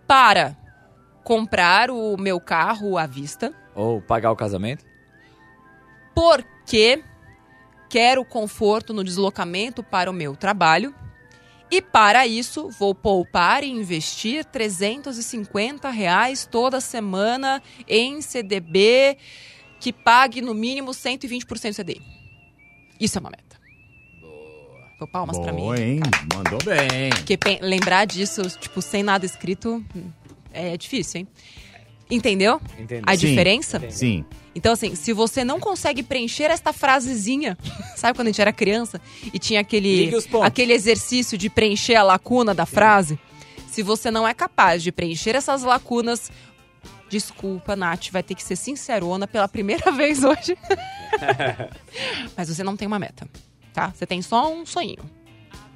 para 0.07 0.57
comprar 1.25 1.91
o 1.91 2.17
meu 2.17 2.41
carro 2.41 2.97
à 2.99 3.07
vista, 3.07 3.53
ou 3.75 4.01
pagar 4.01 4.31
o 4.31 4.37
casamento? 4.37 4.85
porque 6.15 7.03
quero 7.89 8.25
conforto 8.25 8.93
no 8.93 9.03
deslocamento 9.03 9.83
para 9.83 10.11
o 10.11 10.15
meu 10.15 10.37
trabalho. 10.37 10.95
E 11.73 11.81
para 11.81 12.27
isso, 12.27 12.69
vou 12.69 12.95
poupar 12.95 13.65
e 13.65 13.71
investir 13.71 14.45
350 14.45 15.89
reais 15.89 16.45
toda 16.45 16.83
semana 16.83 17.63
em 17.89 18.21
CDB 18.21 19.17
que 19.81 19.91
pague 19.91 20.43
no 20.43 20.53
mínimo 20.53 20.91
120% 20.91 21.75
CDI. 21.75 22.03
Isso 23.01 23.17
é 23.17 23.21
uma 23.21 23.31
meta. 23.31 23.59
Boa. 24.21 25.09
Palmas 25.11 25.39
para 25.39 25.51
mim. 25.51 25.63
Hein? 25.75 26.01
Mandou 26.35 26.59
bem. 26.63 27.09
Porque 27.09 27.39
lembrar 27.63 28.05
disso, 28.05 28.43
tipo, 28.61 28.83
sem 28.83 29.03
nada 29.03 29.25
escrito, 29.25 29.83
hum, 29.97 30.11
é 30.53 30.77
difícil, 30.77 31.21
hein? 31.21 31.29
Entendeu 32.15 32.61
Entendeu? 32.79 33.05
a 33.07 33.17
Sim. 33.17 33.27
diferença? 33.27 33.83
Sim. 33.91 34.25
Então, 34.55 34.73
assim, 34.73 34.95
se 34.95 35.13
você 35.15 35.43
não 35.45 35.59
consegue 35.59 36.03
preencher 36.03 36.51
esta 36.51 36.73
frasezinha, 36.73 37.57
sabe 37.97 38.17
quando 38.17 38.29
a 38.29 38.31
gente 38.31 38.41
era 38.41 38.53
criança 38.53 39.01
e 39.33 39.39
tinha 39.39 39.61
aquele, 39.61 40.11
aquele 40.43 40.75
exercício 40.75 41.39
de 41.39 41.49
preencher 41.49 41.95
a 41.95 42.03
lacuna 42.03 42.55
da 42.55 42.67
frase? 42.67 43.19
Se 43.69 43.83
você 43.83 44.11
não 44.11 44.29
é 44.29 44.35
capaz 44.35 44.83
de 44.83 44.93
preencher 44.93 45.35
essas 45.35 45.63
lacunas, 45.63 46.31
desculpa, 47.09 47.75
Nath, 47.75 48.11
vai 48.11 48.23
ter 48.23 48.35
que 48.35 48.43
ser 48.43 48.57
sincerona 48.57 49.27
pela 49.27 49.49
primeira 49.49 49.91
vez 49.93 50.23
hoje. 50.23 50.57
Mas 52.37 52.49
você 52.49 52.63
não 52.63 52.77
tem 52.77 52.87
uma 52.87 52.99
meta, 52.99 53.27
tá? 53.73 53.91
Você 53.95 54.05
tem 54.07 54.21
só 54.21 54.53
um 54.53 54.67
sonhinho. 54.67 55.03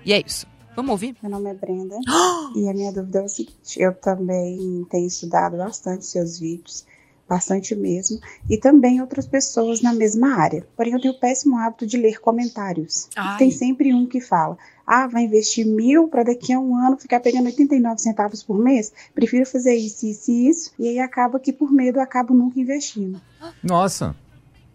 E 0.05 0.13
é 0.13 0.23
isso. 0.25 0.47
Vamos 0.77 0.91
ouvir? 0.91 1.17
Meu 1.23 1.31
nome 1.31 1.49
é 1.49 1.55
Brenda 1.55 1.99
e 2.55 2.69
a 2.69 2.75
minha 2.75 2.93
dúvida 2.93 3.21
é 3.21 3.23
o 3.23 3.29
seguinte: 3.31 3.81
eu 3.81 3.95
também 3.95 4.87
tenho 4.91 5.07
estudado 5.07 5.57
bastante 5.57 6.05
seus 6.05 6.39
vídeos, 6.39 6.85
bastante 7.27 7.75
mesmo, 7.75 8.21
e 8.49 8.59
também 8.59 9.01
outras 9.01 9.27
pessoas 9.27 9.81
na 9.81 9.95
mesma 9.95 10.37
área. 10.37 10.67
Porém, 10.77 10.93
eu 10.93 11.01
tenho 11.01 11.15
o 11.15 11.19
péssimo 11.19 11.57
hábito 11.57 11.87
de 11.87 11.97
ler 11.97 12.21
comentários. 12.21 13.09
Tem 13.39 13.51
sempre 13.51 13.95
um 13.95 14.07
que 14.07 14.21
fala: 14.21 14.59
ah, 14.87 15.07
vai 15.07 15.23
investir 15.23 15.67
mil 15.67 16.09
para 16.09 16.25
daqui 16.25 16.53
a 16.53 16.61
um 16.61 16.77
ano 16.77 16.99
ficar 16.99 17.21
pegando 17.21 17.47
89 17.47 17.99
centavos 17.99 18.43
por 18.43 18.59
mês? 18.59 18.93
Prefiro 19.15 19.47
fazer 19.47 19.75
isso, 19.75 20.07
isso 20.07 20.31
e 20.31 20.49
isso, 20.49 20.73
e 20.79 20.89
aí 20.89 20.99
acaba 20.99 21.41
que 21.41 21.55
por 21.55 21.73
medo 21.73 22.01
eu 22.01 22.03
acabo 22.03 22.35
nunca 22.35 22.61
investindo. 22.61 23.19
Nossa. 23.63 24.15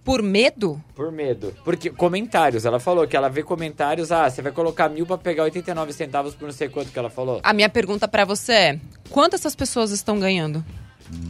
Por 0.03 0.21
medo? 0.21 0.81
Por 0.95 1.11
medo. 1.11 1.53
Porque 1.63 1.89
comentários, 1.89 2.65
ela 2.65 2.79
falou 2.79 3.07
que 3.07 3.15
ela 3.15 3.29
vê 3.29 3.43
comentários, 3.43 4.11
ah, 4.11 4.29
você 4.29 4.41
vai 4.41 4.51
colocar 4.51 4.89
mil 4.89 5.05
pra 5.05 5.17
pegar 5.17 5.43
89 5.43 5.93
centavos 5.93 6.33
por 6.33 6.45
não 6.45 6.53
sei 6.53 6.69
quanto 6.69 6.91
que 6.91 6.97
ela 6.97 7.09
falou. 7.09 7.39
A 7.43 7.53
minha 7.53 7.69
pergunta 7.69 8.07
pra 8.07 8.25
você 8.25 8.53
é: 8.53 8.79
quanto 9.09 9.35
essas 9.35 9.55
pessoas 9.55 9.91
estão 9.91 10.19
ganhando? 10.19 10.63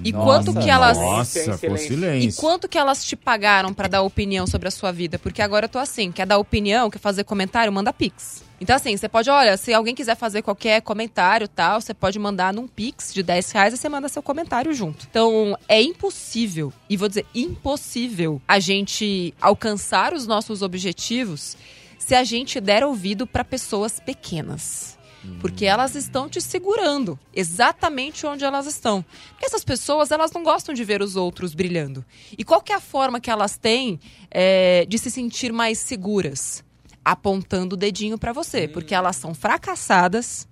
E 0.03 0.12
Nossa, 0.12 0.25
quanto 0.25 0.60
que 0.60 0.69
elas 0.69 0.97
Nossa, 0.97 1.25
Silêncio, 1.25 1.57
ficou 1.57 1.77
silêncio. 1.77 2.29
E 2.29 2.34
quanto 2.34 2.69
que 2.69 2.77
elas 2.77 3.03
te 3.03 3.15
pagaram 3.15 3.73
pra 3.73 3.88
dar 3.88 4.03
opinião 4.03 4.45
sobre 4.45 4.67
a 4.67 4.71
sua 4.71 4.91
vida? 4.91 5.17
Porque 5.17 5.41
agora 5.41 5.65
eu 5.65 5.69
tô 5.69 5.79
assim, 5.79 6.12
quer 6.12 6.25
dar 6.25 6.38
opinião, 6.38 6.89
quer 6.89 6.99
fazer 6.99 7.23
comentário, 7.23 7.73
manda 7.73 7.91
pix. 7.91 8.43
Então 8.62 8.76
assim, 8.76 8.95
você 8.95 9.10
pode, 9.10 9.28
olha, 9.28 9.58
se 9.58 9.74
alguém 9.74 9.95
quiser 9.95 10.15
fazer 10.15 10.43
qualquer 10.43 10.84
comentário 10.84 11.47
tal, 11.47 11.82
você 11.82 11.95
pode 11.95 12.19
mandar 12.19 12.54
num 12.54 12.67
pix 12.67 13.12
de 13.12 13.24
10 13.24 13.52
reais 13.52 13.74
e 13.74 13.78
você 13.78 13.89
manda 13.89 14.08
seu 14.08 14.21
comentário 14.21 14.71
junto. 14.71 15.08
Então 15.10 15.58
é 15.67 15.82
impossível, 15.82 16.71
e 16.88 16.95
vou 16.95 17.10
dizer 17.10 17.26
impossível, 17.34 18.39
a 18.47 18.60
gente 18.60 19.34
alcançar 19.41 20.13
os 20.13 20.28
nossos 20.28 20.62
objetivos 20.62 21.58
se 21.97 22.13
a 22.13 22.24
gente 22.24 22.62
der 22.62 22.84
ouvido 22.84 23.26
pra 23.26 23.43
pessoas 23.43 24.00
pequenas. 24.00 24.95
Porque 25.39 25.65
elas 25.65 25.95
estão 25.95 26.28
te 26.28 26.41
segurando 26.41 27.19
exatamente 27.34 28.26
onde 28.26 28.43
elas 28.43 28.65
estão. 28.65 29.06
Porque 29.30 29.45
essas 29.45 29.63
pessoas, 29.63 30.10
elas 30.10 30.32
não 30.32 30.43
gostam 30.43 30.74
de 30.74 30.84
ver 30.84 31.00
os 31.00 31.15
outros 31.15 31.54
brilhando. 31.54 32.04
E 32.36 32.43
qual 32.43 32.60
que 32.60 32.74
é 32.74 32.76
a 32.76 32.80
forma 32.80 33.19
que 33.19 33.30
elas 33.30 33.56
têm 33.56 34.00
é, 34.32 34.84
de 34.88 34.97
se 34.97 35.12
sentir 35.12 35.54
mais 35.54 35.78
seguras? 35.78 36.63
Apontando 37.04 37.76
o 37.76 37.78
dedinho 37.78 38.18
pra 38.18 38.34
você. 38.34 38.68
Porque 38.68 38.94
elas 38.94 39.16
são 39.16 39.34
fracassadas, 39.34 40.48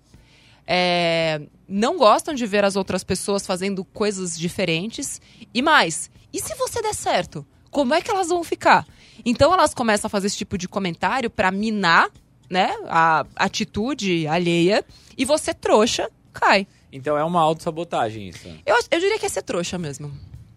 é, 0.71 1.41
não 1.67 1.97
gostam 1.97 2.33
de 2.33 2.45
ver 2.45 2.63
as 2.63 2.75
outras 2.75 3.03
pessoas 3.03 3.45
fazendo 3.45 3.83
coisas 3.83 4.37
diferentes. 4.37 5.19
E 5.51 5.61
mais, 5.61 6.11
e 6.31 6.39
se 6.39 6.53
você 6.55 6.79
der 6.81 6.93
certo? 6.93 7.45
Como 7.71 7.93
é 7.93 8.01
que 8.01 8.11
elas 8.11 8.29
vão 8.29 8.43
ficar? 8.43 8.85
Então 9.25 9.51
elas 9.51 9.73
começam 9.73 10.07
a 10.07 10.09
fazer 10.09 10.27
esse 10.27 10.37
tipo 10.37 10.57
de 10.57 10.67
comentário 10.67 11.29
pra 11.29 11.51
minar 11.51 12.09
né, 12.49 12.71
a 12.87 13.25
atitude 13.35 14.27
alheia 14.27 14.85
e 15.17 15.25
você 15.25 15.53
trouxa 15.53 16.09
cai. 16.31 16.67
Então 16.91 17.17
é 17.17 17.23
uma 17.23 17.41
autossabotagem 17.41 18.29
isso. 18.29 18.47
Eu, 18.65 18.75
eu 18.91 18.99
diria 18.99 19.19
que 19.19 19.25
é 19.25 19.29
ser 19.29 19.41
trouxa 19.41 19.77
mesmo. 19.77 20.11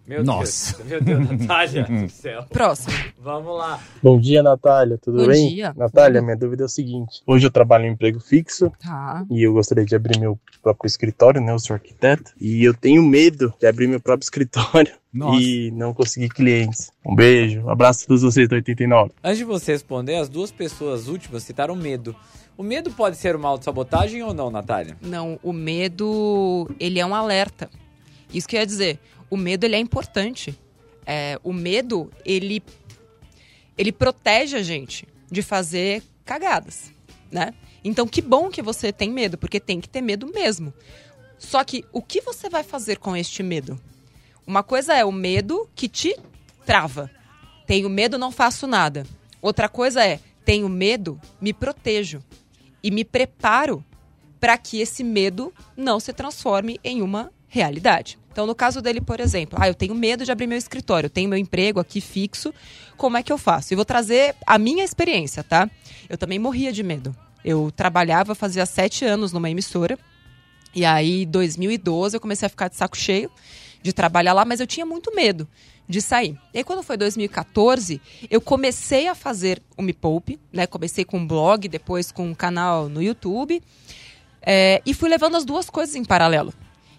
Meu 0.06 0.24
Nossa. 0.24 0.76
Deus, 0.82 0.88
meu 0.88 1.00
Deus, 1.00 1.30
Natália 1.40 1.84
do 1.84 2.08
céu. 2.10 2.44
Próximo. 2.50 2.92
Vamos 3.20 3.56
lá. 3.56 3.80
Bom 4.02 4.18
dia, 4.18 4.42
Natália. 4.42 4.98
Tudo 4.98 5.18
Bom 5.18 5.28
bem? 5.28 5.48
dia. 5.54 5.72
Natália, 5.76 6.20
minha 6.20 6.36
dúvida 6.36 6.64
é 6.64 6.66
o 6.66 6.68
seguinte: 6.68 7.22
hoje 7.24 7.46
eu 7.46 7.50
trabalho 7.50 7.84
em 7.86 7.90
um 7.90 7.92
emprego 7.92 8.18
fixo 8.18 8.72
Tá. 8.82 9.24
e 9.30 9.42
eu 9.46 9.52
gostaria 9.52 9.84
de 9.84 9.94
abrir 9.94 10.18
meu 10.18 10.36
próprio 10.60 10.88
escritório, 10.88 11.40
né? 11.40 11.52
Eu 11.52 11.58
sou 11.60 11.74
arquiteto 11.74 12.32
e 12.40 12.64
eu 12.64 12.74
tenho 12.74 13.00
medo 13.02 13.54
de 13.60 13.66
abrir 13.66 13.86
meu 13.86 14.00
próprio 14.00 14.24
escritório 14.24 14.92
Nossa. 15.14 15.40
e 15.40 15.70
não 15.70 15.94
conseguir 15.94 16.30
clientes. 16.30 16.90
Um 17.06 17.14
beijo, 17.14 17.60
um 17.60 17.70
abraço 17.70 18.04
a 18.04 18.08
todos 18.08 18.22
vocês 18.22 18.48
do 18.48 18.56
89. 18.56 19.12
Antes 19.22 19.38
de 19.38 19.44
você 19.44 19.70
responder, 19.72 20.16
as 20.16 20.28
duas 20.28 20.50
pessoas 20.50 21.06
últimas 21.06 21.44
citaram 21.44 21.76
medo. 21.76 22.14
O 22.58 22.62
medo 22.64 22.90
pode 22.90 23.16
ser 23.16 23.36
uma 23.36 23.48
autossabotagem 23.48 24.20
ou 24.24 24.34
não, 24.34 24.50
Natália? 24.50 24.96
Não, 25.00 25.38
o 25.44 25.52
medo, 25.52 26.68
ele 26.78 26.98
é 26.98 27.06
um 27.06 27.14
alerta. 27.14 27.70
Isso 28.34 28.48
que 28.48 28.56
eu 28.56 28.60
ia 28.60 28.66
dizer. 28.66 28.98
O 29.32 29.36
medo, 29.38 29.64
ele 29.64 29.76
é 29.76 29.78
importante. 29.78 30.54
É, 31.06 31.40
o 31.42 31.54
medo, 31.54 32.12
ele, 32.22 32.62
ele 33.78 33.90
protege 33.90 34.58
a 34.58 34.62
gente 34.62 35.08
de 35.30 35.40
fazer 35.40 36.02
cagadas, 36.22 36.92
né? 37.30 37.54
Então, 37.82 38.06
que 38.06 38.20
bom 38.20 38.50
que 38.50 38.60
você 38.60 38.92
tem 38.92 39.08
medo, 39.10 39.38
porque 39.38 39.58
tem 39.58 39.80
que 39.80 39.88
ter 39.88 40.02
medo 40.02 40.26
mesmo. 40.26 40.70
Só 41.38 41.64
que 41.64 41.82
o 41.94 42.02
que 42.02 42.20
você 42.20 42.50
vai 42.50 42.62
fazer 42.62 42.98
com 42.98 43.16
este 43.16 43.42
medo? 43.42 43.80
Uma 44.46 44.62
coisa 44.62 44.92
é 44.92 45.02
o 45.02 45.10
medo 45.10 45.66
que 45.74 45.88
te 45.88 46.14
trava. 46.66 47.10
Tenho 47.66 47.88
medo, 47.88 48.18
não 48.18 48.30
faço 48.30 48.66
nada. 48.66 49.06
Outra 49.40 49.66
coisa 49.66 50.04
é, 50.04 50.20
tenho 50.44 50.68
medo, 50.68 51.18
me 51.40 51.54
protejo 51.54 52.22
e 52.82 52.90
me 52.90 53.02
preparo 53.02 53.82
para 54.38 54.58
que 54.58 54.78
esse 54.78 55.02
medo 55.02 55.54
não 55.74 55.98
se 55.98 56.12
transforme 56.12 56.78
em 56.84 57.00
uma 57.00 57.32
realidade. 57.48 58.18
Então, 58.32 58.46
no 58.46 58.54
caso 58.54 58.80
dele, 58.80 59.00
por 59.00 59.20
exemplo, 59.20 59.58
ah, 59.60 59.68
eu 59.68 59.74
tenho 59.74 59.94
medo 59.94 60.24
de 60.24 60.32
abrir 60.32 60.46
meu 60.46 60.56
escritório, 60.56 61.06
eu 61.06 61.10
tenho 61.10 61.28
meu 61.28 61.38
emprego 61.38 61.78
aqui 61.78 62.00
fixo, 62.00 62.52
como 62.96 63.18
é 63.18 63.22
que 63.22 63.30
eu 63.30 63.36
faço? 63.36 63.74
E 63.74 63.76
vou 63.76 63.84
trazer 63.84 64.34
a 64.46 64.58
minha 64.58 64.82
experiência, 64.82 65.44
tá? 65.44 65.70
Eu 66.08 66.16
também 66.16 66.38
morria 66.38 66.72
de 66.72 66.82
medo. 66.82 67.14
Eu 67.44 67.70
trabalhava, 67.70 68.34
fazia 68.34 68.64
sete 68.64 69.04
anos 69.04 69.32
numa 69.32 69.50
emissora, 69.50 69.98
e 70.74 70.84
aí, 70.86 71.24
em 71.24 71.26
2012, 71.26 72.16
eu 72.16 72.20
comecei 72.20 72.46
a 72.46 72.48
ficar 72.48 72.68
de 72.68 72.76
saco 72.76 72.96
cheio 72.96 73.30
de 73.82 73.92
trabalhar 73.92 74.32
lá, 74.32 74.44
mas 74.44 74.60
eu 74.60 74.66
tinha 74.66 74.86
muito 74.86 75.14
medo 75.14 75.46
de 75.86 76.00
sair. 76.00 76.38
E 76.54 76.58
aí, 76.58 76.64
quando 76.64 76.82
foi 76.82 76.96
2014, 76.96 78.00
eu 78.30 78.40
comecei 78.40 79.08
a 79.08 79.14
fazer 79.14 79.60
o 79.76 79.82
Me 79.82 79.92
Poupe, 79.92 80.40
né? 80.50 80.66
Comecei 80.66 81.04
com 81.04 81.18
um 81.18 81.26
blog, 81.26 81.68
depois 81.68 82.10
com 82.10 82.28
um 82.28 82.34
canal 82.34 82.88
no 82.88 83.02
YouTube, 83.02 83.62
é, 84.40 84.80
e 84.86 84.94
fui 84.94 85.10
levando 85.10 85.36
as 85.36 85.44
duas 85.44 85.68
coisas 85.68 85.94
em 85.94 86.04
paralelo. 86.04 86.54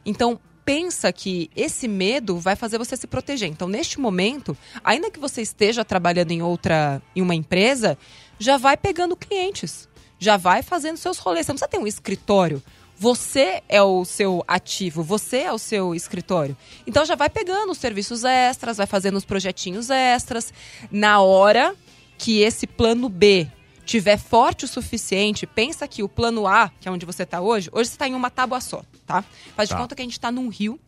Então, 0.05 0.39
pensa 0.65 1.11
que 1.11 1.49
esse 1.55 1.87
medo 1.87 2.37
vai 2.37 2.55
fazer 2.55 2.77
você 2.77 2.95
se 2.95 3.07
proteger. 3.07 3.49
Então, 3.49 3.67
neste 3.67 3.99
momento, 3.99 4.57
ainda 4.83 5.11
que 5.11 5.19
você 5.19 5.41
esteja 5.41 5.83
trabalhando 5.83 6.31
em 6.31 6.41
outra, 6.41 7.01
em 7.15 7.21
uma 7.21 7.35
empresa, 7.35 7.97
já 8.39 8.57
vai 8.57 8.77
pegando 8.77 9.15
clientes, 9.15 9.87
já 10.19 10.37
vai 10.37 10.63
fazendo 10.63 10.97
seus 10.97 11.17
rolês. 11.17 11.45
Você 11.45 11.51
não 11.51 11.57
precisa 11.57 11.71
ter 11.71 11.79
um 11.79 11.87
escritório. 11.87 12.61
Você 12.95 13.61
é 13.67 13.81
o 13.81 14.05
seu 14.05 14.43
ativo, 14.47 15.03
você 15.03 15.39
é 15.39 15.51
o 15.51 15.57
seu 15.57 15.93
escritório. 15.95 16.55
Então 16.85 17.03
já 17.05 17.15
vai 17.15 17.29
pegando 17.29 17.71
os 17.71 17.77
serviços 17.77 18.23
extras, 18.23 18.77
vai 18.77 18.85
fazendo 18.85 19.17
os 19.17 19.25
projetinhos 19.25 19.89
extras. 19.89 20.53
Na 20.91 21.19
hora 21.19 21.75
que 22.17 22.41
esse 22.41 22.67
plano 22.67 23.09
B 23.09 23.49
tiver 23.85 24.17
forte 24.17 24.65
o 24.65 24.67
suficiente, 24.67 25.45
pensa 25.45 25.87
que 25.87 26.03
o 26.03 26.09
plano 26.09 26.47
A, 26.47 26.69
que 26.79 26.87
é 26.87 26.91
onde 26.91 27.05
você 27.05 27.23
está 27.23 27.41
hoje, 27.41 27.69
hoje 27.71 27.89
você 27.89 27.95
está 27.95 28.07
em 28.07 28.13
uma 28.15 28.29
tábua 28.29 28.61
só, 28.61 28.83
tá? 29.05 29.23
Faz 29.55 29.69
de 29.69 29.75
Tá. 29.75 29.81
conta 29.81 29.95
que 29.95 30.01
a 30.01 30.05
gente 30.05 30.13
está 30.13 30.31
num 30.31 30.47
rio 30.49 30.79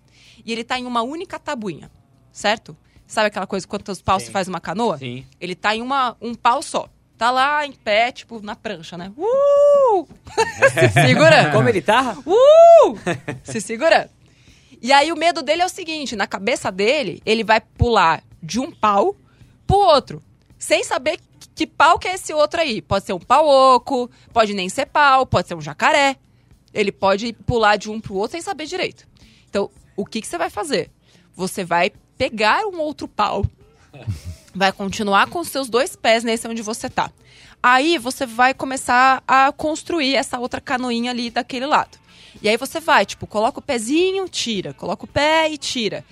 e 0.45 0.51
ele 0.51 0.61
está 0.61 0.79
em 0.79 0.85
uma 0.85 1.01
única 1.01 1.37
tabuinha, 1.39 1.91
certo? 2.31 2.75
Sabe 3.07 3.27
aquela 3.27 3.45
coisa, 3.45 3.67
quantos 3.67 4.01
paus 4.01 4.23
Sim. 4.23 4.27
se 4.27 4.31
faz 4.31 4.47
uma 4.47 4.59
canoa? 4.59 4.97
Sim. 4.97 5.25
Ele 5.39 5.53
tá 5.55 5.75
em 5.75 5.81
uma, 5.81 6.15
um 6.21 6.33
pau 6.33 6.61
só. 6.61 6.89
Tá 7.17 7.31
lá 7.31 7.65
em 7.65 7.71
pé, 7.71 8.11
tipo, 8.11 8.41
na 8.41 8.55
prancha, 8.57 8.97
né? 8.97 9.09
Uh! 9.15 10.05
Se 10.73 10.89
segurando. 10.89 11.51
Como 11.53 11.69
ele 11.69 11.81
tá? 11.81 12.17
Uh! 12.25 12.97
Se 13.43 13.61
segurando. 13.61 14.09
E 14.81 14.91
aí 14.91 15.11
o 15.11 15.15
medo 15.15 15.41
dele 15.41 15.61
é 15.61 15.65
o 15.65 15.69
seguinte, 15.69 16.15
na 16.15 16.27
cabeça 16.27 16.69
dele, 16.71 17.21
ele 17.25 17.43
vai 17.43 17.61
pular 17.61 18.21
de 18.43 18.59
um 18.59 18.69
pau 18.69 19.15
pro 19.65 19.77
outro, 19.77 20.21
sem 20.59 20.83
saber 20.83 21.19
que, 21.55 21.65
pau 21.65 21.97
que 21.97 22.07
é 22.07 22.15
esse 22.15 22.33
outro 22.33 22.59
aí. 22.59 22.81
Pode 22.81 23.05
ser 23.05 23.13
um 23.13 23.19
pau 23.19 23.47
oco, 23.47 24.11
pode 24.33 24.53
nem 24.53 24.67
ser 24.67 24.85
pau, 24.85 25.25
pode 25.25 25.47
ser 25.47 25.55
um 25.55 25.61
jacaré. 25.61 26.17
Ele 26.73 26.91
pode 26.91 27.31
pular 27.31 27.77
de 27.77 27.89
um 27.89 28.01
pro 28.01 28.15
outro 28.15 28.33
sem 28.33 28.41
saber 28.41 28.65
direito. 28.65 29.07
Então, 29.49 29.71
o 29.95 30.05
que, 30.05 30.19
que 30.19 30.27
você 30.27 30.37
vai 30.37 30.49
fazer? 30.49 30.91
Você 31.33 31.63
vai 31.63 31.91
pegar 32.17 32.65
um 32.65 32.79
outro 32.79 33.07
pau, 33.07 33.45
vai 34.53 34.71
continuar 34.73 35.27
com 35.29 35.39
os 35.39 35.47
seus 35.47 35.69
dois 35.69 35.95
pés 35.95 36.23
nesse 36.23 36.47
onde 36.47 36.61
você 36.61 36.89
tá. 36.89 37.09
Aí 37.63 37.97
você 37.97 38.25
vai 38.25 38.53
começar 38.53 39.23
a 39.27 39.51
construir 39.51 40.15
essa 40.15 40.37
outra 40.37 40.59
canoinha 40.61 41.11
ali 41.11 41.31
daquele 41.31 41.65
lado. 41.65 41.97
E 42.41 42.49
aí 42.49 42.57
você 42.57 42.79
vai, 42.79 43.05
tipo, 43.05 43.25
coloca 43.25 43.59
o 43.59 43.61
pezinho, 43.61 44.27
tira, 44.27 44.73
coloca 44.73 45.05
o 45.05 45.07
pé 45.07 45.49
e 45.49 45.57
tira. 45.57 46.05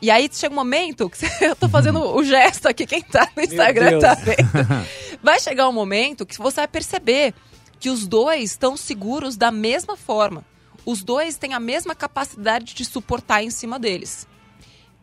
E 0.00 0.10
aí 0.10 0.28
chega 0.32 0.52
um 0.52 0.56
momento 0.56 1.08
que 1.08 1.24
eu 1.44 1.56
tô 1.56 1.68
fazendo 1.68 2.00
o 2.00 2.22
gesto 2.22 2.66
aqui, 2.66 2.86
quem 2.86 3.02
tá 3.02 3.28
no 3.34 3.42
Instagram 3.42 3.98
tá 3.98 4.14
vendo. 4.14 4.86
Vai 5.22 5.40
chegar 5.40 5.68
um 5.68 5.72
momento 5.72 6.26
que 6.26 6.36
você 6.38 6.56
vai 6.56 6.68
perceber 6.68 7.32
que 7.78 7.88
os 7.88 8.08
dois 8.08 8.50
estão 8.50 8.76
seguros 8.76 9.36
da 9.36 9.52
mesma 9.52 9.96
forma. 9.96 10.44
Os 10.84 11.04
dois 11.04 11.36
têm 11.36 11.54
a 11.54 11.60
mesma 11.60 11.94
capacidade 11.94 12.74
de 12.74 12.84
suportar 12.84 13.42
em 13.42 13.50
cima 13.50 13.78
deles. 13.78 14.26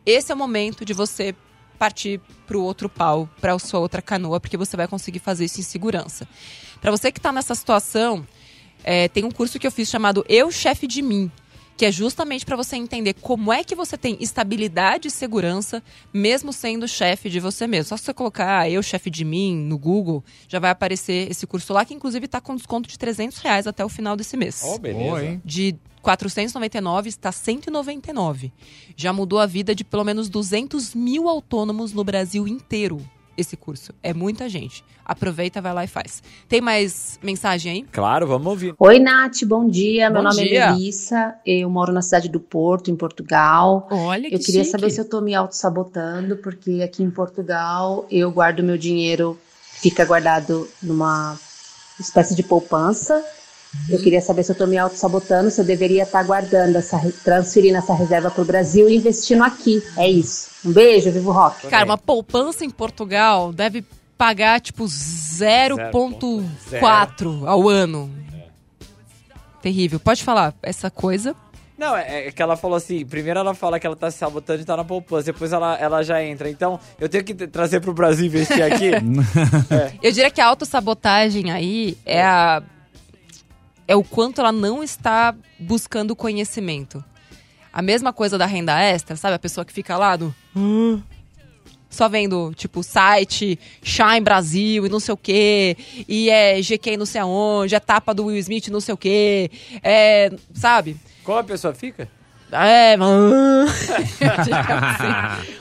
Esse 0.04 0.30
é 0.30 0.34
o 0.34 0.38
momento 0.38 0.84
de 0.84 0.92
você 0.92 1.34
partir 1.78 2.20
para 2.46 2.58
o 2.58 2.62
outro 2.62 2.90
pau, 2.90 3.26
para 3.40 3.54
a 3.54 3.58
sua 3.58 3.80
outra 3.80 4.02
canoa, 4.02 4.38
porque 4.38 4.58
você 4.58 4.76
vai 4.76 4.86
conseguir 4.86 5.20
fazer 5.20 5.46
isso 5.46 5.60
em 5.60 5.64
segurança. 5.64 6.28
Para 6.80 6.90
você 6.90 7.10
que 7.10 7.18
está 7.18 7.32
nessa 7.32 7.54
situação, 7.54 8.26
é, 8.84 9.08
tem 9.08 9.24
um 9.24 9.30
curso 9.30 9.58
que 9.58 9.66
eu 9.66 9.72
fiz 9.72 9.88
chamado 9.88 10.22
Eu 10.28 10.50
Chefe 10.50 10.86
de 10.86 11.00
Mim, 11.00 11.32
que 11.80 11.86
é 11.86 11.90
justamente 11.90 12.44
para 12.44 12.56
você 12.56 12.76
entender 12.76 13.14
como 13.14 13.50
é 13.50 13.64
que 13.64 13.74
você 13.74 13.96
tem 13.96 14.14
estabilidade 14.20 15.08
e 15.08 15.10
segurança, 15.10 15.82
mesmo 16.12 16.52
sendo 16.52 16.86
chefe 16.86 17.30
de 17.30 17.40
você 17.40 17.66
mesmo. 17.66 17.88
Só 17.88 17.96
se 17.96 18.04
você 18.04 18.12
colocar 18.12 18.70
Eu 18.70 18.82
Chefe 18.82 19.08
de 19.08 19.24
Mim 19.24 19.56
no 19.56 19.78
Google, 19.78 20.22
já 20.46 20.58
vai 20.58 20.70
aparecer 20.70 21.30
esse 21.30 21.46
curso 21.46 21.72
lá, 21.72 21.82
que 21.82 21.94
inclusive 21.94 22.26
está 22.26 22.38
com 22.38 22.54
desconto 22.54 22.86
de 22.86 22.98
300 22.98 23.38
reais 23.38 23.66
até 23.66 23.82
o 23.82 23.88
final 23.88 24.14
desse 24.14 24.36
mês 24.36 24.60
Oh, 24.62 24.78
beleza. 24.78 25.10
Oi. 25.10 25.40
de 25.42 25.74
499 26.02 27.08
está 27.08 27.32
199. 27.32 28.52
Já 28.94 29.10
mudou 29.10 29.38
a 29.38 29.46
vida 29.46 29.74
de 29.74 29.82
pelo 29.82 30.04
menos 30.04 30.28
200 30.28 30.94
mil 30.94 31.30
autônomos 31.30 31.94
no 31.94 32.04
Brasil 32.04 32.46
inteiro. 32.46 33.00
Esse 33.36 33.56
curso. 33.56 33.92
É 34.02 34.12
muita 34.12 34.48
gente. 34.48 34.84
Aproveita, 35.04 35.60
vai 35.60 35.72
lá 35.72 35.84
e 35.84 35.88
faz. 35.88 36.22
Tem 36.48 36.60
mais 36.60 37.18
mensagem 37.22 37.72
aí? 37.72 37.82
Claro, 37.90 38.26
vamos 38.26 38.46
ouvir. 38.46 38.74
Oi, 38.78 38.98
Nath, 38.98 39.44
bom 39.44 39.66
dia. 39.68 40.10
Meu 40.10 40.22
Bom 40.22 40.28
nome 40.28 40.48
dia. 40.48 40.64
é 40.64 40.70
Melissa, 40.72 41.34
eu 41.44 41.68
moro 41.70 41.92
na 41.92 42.02
cidade 42.02 42.28
do 42.28 42.38
Porto, 42.38 42.90
em 42.90 42.96
Portugal. 42.96 43.88
Olha 43.90 44.28
que 44.28 44.34
Eu 44.34 44.38
queria 44.40 44.62
chique. 44.62 44.70
saber 44.70 44.90
se 44.90 45.00
eu 45.00 45.08
tô 45.08 45.20
me 45.20 45.34
auto-sabotando, 45.34 46.36
porque 46.36 46.82
aqui 46.82 47.02
em 47.02 47.10
Portugal 47.10 48.06
eu 48.10 48.30
guardo 48.30 48.62
meu 48.62 48.76
dinheiro, 48.76 49.38
fica 49.60 50.04
guardado 50.04 50.68
numa 50.82 51.38
espécie 51.98 52.34
de 52.34 52.42
poupança. 52.42 53.24
Eu 53.88 54.00
queria 54.00 54.20
saber 54.20 54.42
se 54.42 54.50
eu 54.52 54.56
tô 54.56 54.66
me 54.66 54.76
auto-sabotando, 54.76 55.50
se 55.50 55.58
eu 55.60 55.64
deveria 55.64 56.02
estar 56.02 56.22
guardando 56.24 56.76
essa, 56.76 57.00
transferindo 57.24 57.78
essa 57.78 57.94
reserva 57.94 58.30
pro 58.30 58.44
Brasil 58.44 58.88
e 58.88 58.96
investindo 58.96 59.44
aqui. 59.44 59.82
É 59.96 60.08
isso. 60.08 60.50
Um 60.64 60.72
beijo, 60.72 61.10
vivo 61.10 61.30
rock. 61.30 61.68
Cara, 61.68 61.84
uma 61.84 61.98
poupança 61.98 62.64
em 62.64 62.70
Portugal 62.70 63.52
deve 63.52 63.84
pagar 64.18 64.60
tipo 64.60 64.84
0,4 64.84 67.46
ao 67.46 67.68
ano. 67.68 68.10
Terrível. 69.62 70.00
Pode 70.00 70.24
falar 70.24 70.54
essa 70.62 70.90
coisa. 70.90 71.36
Não, 71.80 71.96
é, 71.96 72.26
é 72.26 72.30
que 72.30 72.42
ela 72.42 72.58
falou 72.58 72.76
assim, 72.76 73.06
primeiro 73.06 73.40
ela 73.40 73.54
fala 73.54 73.80
que 73.80 73.86
ela 73.86 73.96
tá 73.96 74.10
se 74.10 74.18
sabotando 74.18 74.60
e 74.60 74.66
tá 74.66 74.76
na 74.76 74.84
poupança, 74.84 75.32
depois 75.32 75.50
ela, 75.50 75.78
ela 75.78 76.02
já 76.02 76.22
entra. 76.22 76.50
Então, 76.50 76.78
eu 77.00 77.08
tenho 77.08 77.24
que 77.24 77.32
trazer 77.46 77.80
pro 77.80 77.94
Brasil 77.94 78.26
investir 78.26 78.62
aqui. 78.62 78.90
Eu 80.02 80.12
diria 80.12 80.30
que 80.30 80.42
a 80.42 80.46
autossabotagem 80.46 81.50
aí 81.50 81.96
é 82.04 82.22
a. 82.22 82.62
É 83.90 83.96
o 83.96 84.04
quanto 84.04 84.40
ela 84.40 84.52
não 84.52 84.84
está 84.84 85.34
buscando 85.58 86.14
conhecimento. 86.14 87.04
A 87.72 87.82
mesma 87.82 88.12
coisa 88.12 88.38
da 88.38 88.46
renda 88.46 88.80
extra, 88.80 89.16
sabe? 89.16 89.34
A 89.34 89.38
pessoa 89.40 89.64
que 89.64 89.72
fica 89.72 89.96
lá 89.96 90.16
no. 90.16 90.32
Só 91.88 92.08
vendo, 92.08 92.54
tipo, 92.54 92.84
site, 92.84 93.58
Shine 93.82 94.20
Brasil 94.20 94.86
e 94.86 94.88
não 94.88 95.00
sei 95.00 95.12
o 95.12 95.16
quê. 95.16 95.76
E 96.08 96.30
é 96.30 96.60
GK 96.60 96.96
não 96.96 97.04
sei 97.04 97.20
aonde, 97.20 97.74
é 97.74 97.80
tapa 97.80 98.14
do 98.14 98.26
Will 98.26 98.38
Smith 98.38 98.68
não 98.68 98.78
sei 98.78 98.94
o 98.94 98.96
quê. 98.96 99.50
É. 99.82 100.30
Sabe? 100.54 100.96
Como 101.24 101.38
a 101.38 101.42
pessoa 101.42 101.74
fica? 101.74 102.08
É, 102.52 102.94
mano. 102.96 103.66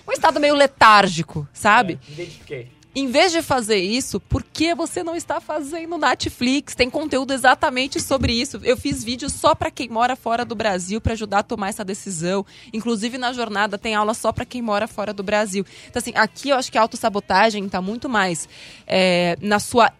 um 0.08 0.12
estado 0.12 0.40
meio 0.40 0.54
letárgico, 0.54 1.48
sabe? 1.52 2.00
Identifiquei. 2.08 2.79
Em 2.96 3.08
vez 3.08 3.32
de 3.32 3.44
fazer 3.44 3.78
isso, 3.78 4.20
por 4.20 4.44
que 4.44 4.74
você 4.74 5.04
não 5.04 5.16
está 5.16 5.40
fazendo 5.40 5.96
Netflix? 5.96 6.74
Tem 6.74 6.90
conteúdo 6.90 7.32
exatamente 7.32 8.02
sobre 8.02 8.34
isso. 8.34 8.60
Eu 8.64 8.76
fiz 8.76 9.04
vídeo 9.04 9.30
só 9.30 9.54
para 9.54 9.70
quem 9.70 9.88
mora 9.88 10.16
fora 10.16 10.44
do 10.44 10.56
Brasil 10.56 11.00
para 11.00 11.14
ajudar 11.14 11.40
a 11.40 11.44
tomar 11.44 11.70
essa 11.70 11.86
decisão. 11.86 12.44
Inclusive 12.74 13.20
na 13.20 13.32
jornada 13.32 13.78
tem 13.78 13.94
aula 13.94 14.16
só 14.16 14.32
para 14.32 14.44
quem 14.44 14.62
mora 14.62 14.88
fora 14.88 15.14
do 15.14 15.22
Brasil. 15.22 15.64
Então 15.88 16.00
assim, 16.00 16.14
aqui 16.16 16.50
eu 16.50 16.58
acho 16.58 16.72
que 16.72 16.80
a 16.80 16.82
autossabotagem 16.82 17.64
está 17.64 17.80
muito 17.80 18.10
mais 18.10 18.50
é, 18.88 19.38
na 19.40 19.60
sua 19.60 19.94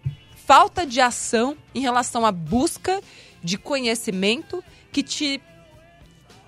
falta 0.48 0.84
de 0.84 1.00
ação 1.00 1.56
em 1.76 1.82
relação 1.82 2.26
à 2.26 2.32
busca 2.32 3.02
de 3.44 3.56
conhecimento 3.56 4.64
que 4.92 5.04
te 5.04 5.40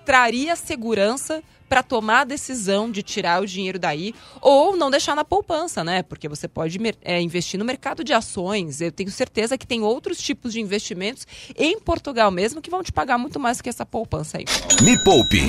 traria 0.04 0.56
segurança 0.56 1.40
para 1.72 1.82
tomar 1.82 2.20
a 2.20 2.24
decisão 2.24 2.90
de 2.90 3.02
tirar 3.02 3.40
o 3.40 3.46
dinheiro 3.46 3.78
daí 3.78 4.14
ou 4.42 4.76
não 4.76 4.90
deixar 4.90 5.16
na 5.16 5.24
poupança, 5.24 5.82
né? 5.82 6.02
Porque 6.02 6.28
você 6.28 6.46
pode 6.46 6.78
é, 7.02 7.18
investir 7.18 7.58
no 7.58 7.64
mercado 7.64 8.04
de 8.04 8.12
ações. 8.12 8.82
Eu 8.82 8.92
tenho 8.92 9.10
certeza 9.10 9.56
que 9.56 9.66
tem 9.66 9.80
outros 9.80 10.18
tipos 10.18 10.52
de 10.52 10.60
investimentos 10.60 11.26
em 11.56 11.80
Portugal 11.80 12.30
mesmo 12.30 12.60
que 12.60 12.68
vão 12.68 12.82
te 12.82 12.92
pagar 12.92 13.16
muito 13.16 13.40
mais 13.40 13.62
que 13.62 13.70
essa 13.70 13.86
poupança 13.86 14.36
aí. 14.36 14.44
Me 14.82 15.02
Poupe. 15.02 15.46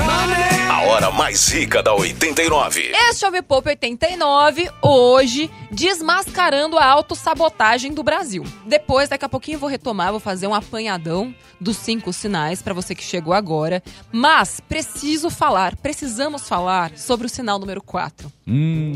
A 0.71 0.83
hora 0.83 1.11
mais 1.11 1.49
rica 1.49 1.83
da 1.83 1.93
89. 1.93 2.93
Este 3.09 3.25
é 3.25 3.27
o 3.27 3.31
Me 3.31 3.41
Poupe 3.41 3.67
89, 3.67 4.71
hoje 4.81 5.51
desmascarando 5.71 6.77
a 6.77 6.85
autossabotagem 6.85 7.93
do 7.93 8.01
Brasil. 8.01 8.45
Depois, 8.65 9.09
daqui 9.09 9.25
a 9.25 9.29
pouquinho 9.29 9.55
eu 9.55 9.59
vou 9.59 9.69
retomar, 9.69 10.11
vou 10.11 10.21
fazer 10.21 10.47
um 10.47 10.53
apanhadão 10.53 11.35
dos 11.59 11.77
cinco 11.77 12.13
sinais 12.13 12.61
para 12.61 12.73
você 12.73 12.93
que 12.93 13.03
chegou 13.03 13.33
agora. 13.33 13.83
Mas 14.11 14.59
preciso 14.61 15.29
falar, 15.29 15.75
preciso 15.75 16.12
precisamos 16.13 16.47
falar 16.47 16.95
sobre 16.95 17.25
o 17.25 17.29
sinal 17.29 17.57
número 17.57 17.81
4. 17.81 18.31
Hum. 18.47 18.93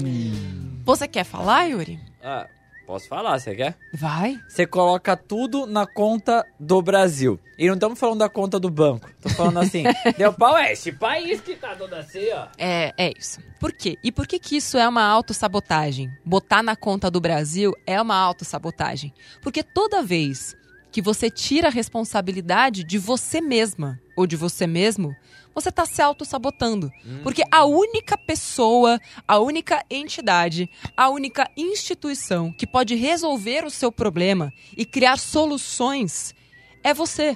Você 0.86 1.08
quer 1.08 1.24
falar, 1.24 1.64
Yuri? 1.64 2.00
Ah, 2.24 2.46
posso 2.86 3.08
falar, 3.08 3.40
você 3.40 3.56
quer? 3.56 3.76
Vai. 3.92 4.40
Você 4.48 4.68
coloca 4.68 5.18
tudo 5.18 5.66
na 5.66 5.88
conta 5.88 6.46
do 6.60 6.80
Brasil. 6.80 7.40
E 7.58 7.66
não 7.66 7.74
estamos 7.74 8.00
falando 8.00 8.20
da 8.20 8.30
conta 8.30 8.60
do 8.60 8.70
banco. 8.70 9.10
Tô 9.20 9.30
falando 9.30 9.58
assim, 9.58 9.82
deu 10.16 10.32
pau, 10.32 10.56
é 10.56 10.74
esse 10.74 10.92
país 10.92 11.42
que 11.42 11.56
tá 11.56 11.76
todo 11.76 11.92
assim, 11.96 12.30
ó. 12.32 12.50
É, 12.56 12.94
é 12.96 13.12
isso. 13.18 13.40
Por 13.60 13.74
quê? 13.74 13.98
E 14.04 14.12
por 14.12 14.28
que 14.28 14.38
que 14.38 14.56
isso 14.56 14.78
é 14.78 14.88
uma 14.88 15.04
autossabotagem? 15.04 16.12
Botar 16.24 16.62
na 16.62 16.76
conta 16.76 17.10
do 17.10 17.20
Brasil 17.20 17.74
é 17.88 18.00
uma 18.00 18.16
autossabotagem. 18.16 19.12
Porque 19.42 19.64
toda 19.64 20.04
vez 20.04 20.56
que 20.92 21.02
você 21.02 21.32
tira 21.32 21.70
a 21.70 21.72
responsabilidade 21.72 22.84
de 22.84 23.00
você 23.00 23.42
mesma 23.42 24.00
ou 24.16 24.28
de 24.28 24.36
você 24.36 24.68
mesmo, 24.68 25.16
você 25.60 25.70
está 25.70 25.88
se 25.88 26.02
auto-sabotando. 26.04 26.92
Hum. 27.04 27.22
Porque 27.24 27.44
a 27.50 27.66
única 27.66 28.16
pessoa, 28.16 29.00
a 29.28 29.40
única 29.40 29.84
entidade, 29.90 30.70
a 30.96 31.10
única 31.10 31.50
instituição 31.58 32.54
que 32.54 32.68
pode 32.68 32.94
resolver 32.94 33.66
o 33.66 33.70
seu 33.72 33.92
problema 33.92 34.54
e 34.78 34.86
criar 34.86 35.18
soluções 35.18 36.36
é 36.84 36.94
você. 36.94 37.36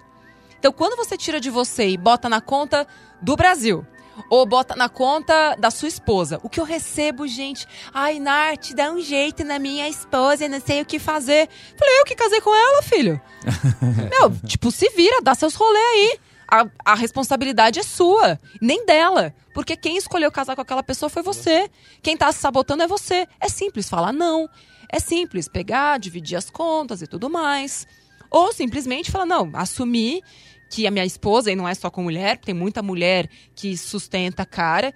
Então, 0.60 0.72
quando 0.72 0.96
você 0.96 1.18
tira 1.18 1.40
de 1.40 1.50
você 1.50 1.90
e 1.90 1.98
bota 1.98 2.30
na 2.30 2.40
conta 2.40 2.86
do 3.20 3.36
Brasil, 3.36 3.84
ou 4.30 4.46
bota 4.46 4.76
na 4.76 4.88
conta 4.88 5.56
da 5.56 5.72
sua 5.72 5.88
esposa. 5.88 6.40
O 6.44 6.50
que 6.50 6.60
eu 6.60 6.64
recebo, 6.64 7.28
gente? 7.28 7.66
Ai, 7.92 8.20
Nart, 8.20 8.74
dá 8.74 8.92
um 8.92 9.02
jeito 9.02 9.44
na 9.44 9.58
minha 9.58 9.90
esposa, 9.90 10.48
não 10.48 10.62
sei 10.62 10.82
o 10.82 10.86
que 10.86 11.00
fazer. 11.00 11.50
Falei, 11.76 12.00
eu 12.00 12.06
que 12.06 12.14
casei 12.14 12.40
com 12.40 12.54
ela, 12.54 12.84
filho. 12.84 13.20
Meu, 14.12 14.30
tipo, 14.46 14.70
se 14.70 14.90
vira, 14.90 15.22
dá 15.24 15.34
seus 15.34 15.56
rolês 15.56 15.86
aí 15.96 16.20
a, 16.52 16.68
a 16.84 16.96
responsabilidade 16.96 17.80
é 17.80 17.84
sua, 17.84 18.38
nem 18.62 18.86
dela. 18.86 19.34
Porque 19.54 19.78
quem 19.78 19.96
escolheu 19.96 20.30
casar 20.30 20.56
com 20.56 20.62
aquela 20.62 20.84
pessoa 20.84 21.10
foi 21.10 21.24
você. 21.24 21.72
Quem 22.04 22.18
tá 22.18 22.30
se 22.32 22.40
sabotando 22.40 22.84
é 22.84 22.88
você. 22.88 23.26
É 23.40 23.48
simples 23.48 23.90
falar 23.90 24.12
não. 24.12 24.50
É 24.92 25.00
simples 25.00 25.48
pegar, 25.48 25.98
dividir 25.98 26.36
as 26.36 26.50
contas 26.50 27.02
e 27.02 27.08
tudo 27.08 27.30
mais. 27.30 27.88
Ou 28.30 28.52
simplesmente 28.52 29.10
falar, 29.10 29.26
não, 29.26 29.50
assumir 29.54 30.22
que 30.70 30.86
a 30.86 30.92
minha 30.92 31.06
esposa, 31.06 31.52
e 31.52 31.56
não 31.56 31.68
é 31.68 31.74
só 31.74 31.90
com 31.90 32.04
mulher, 32.04 32.38
tem 32.38 32.54
muita 32.54 32.82
mulher 32.82 33.30
que 33.56 33.78
sustenta 33.78 34.44
a 34.44 34.46
cara, 34.46 34.94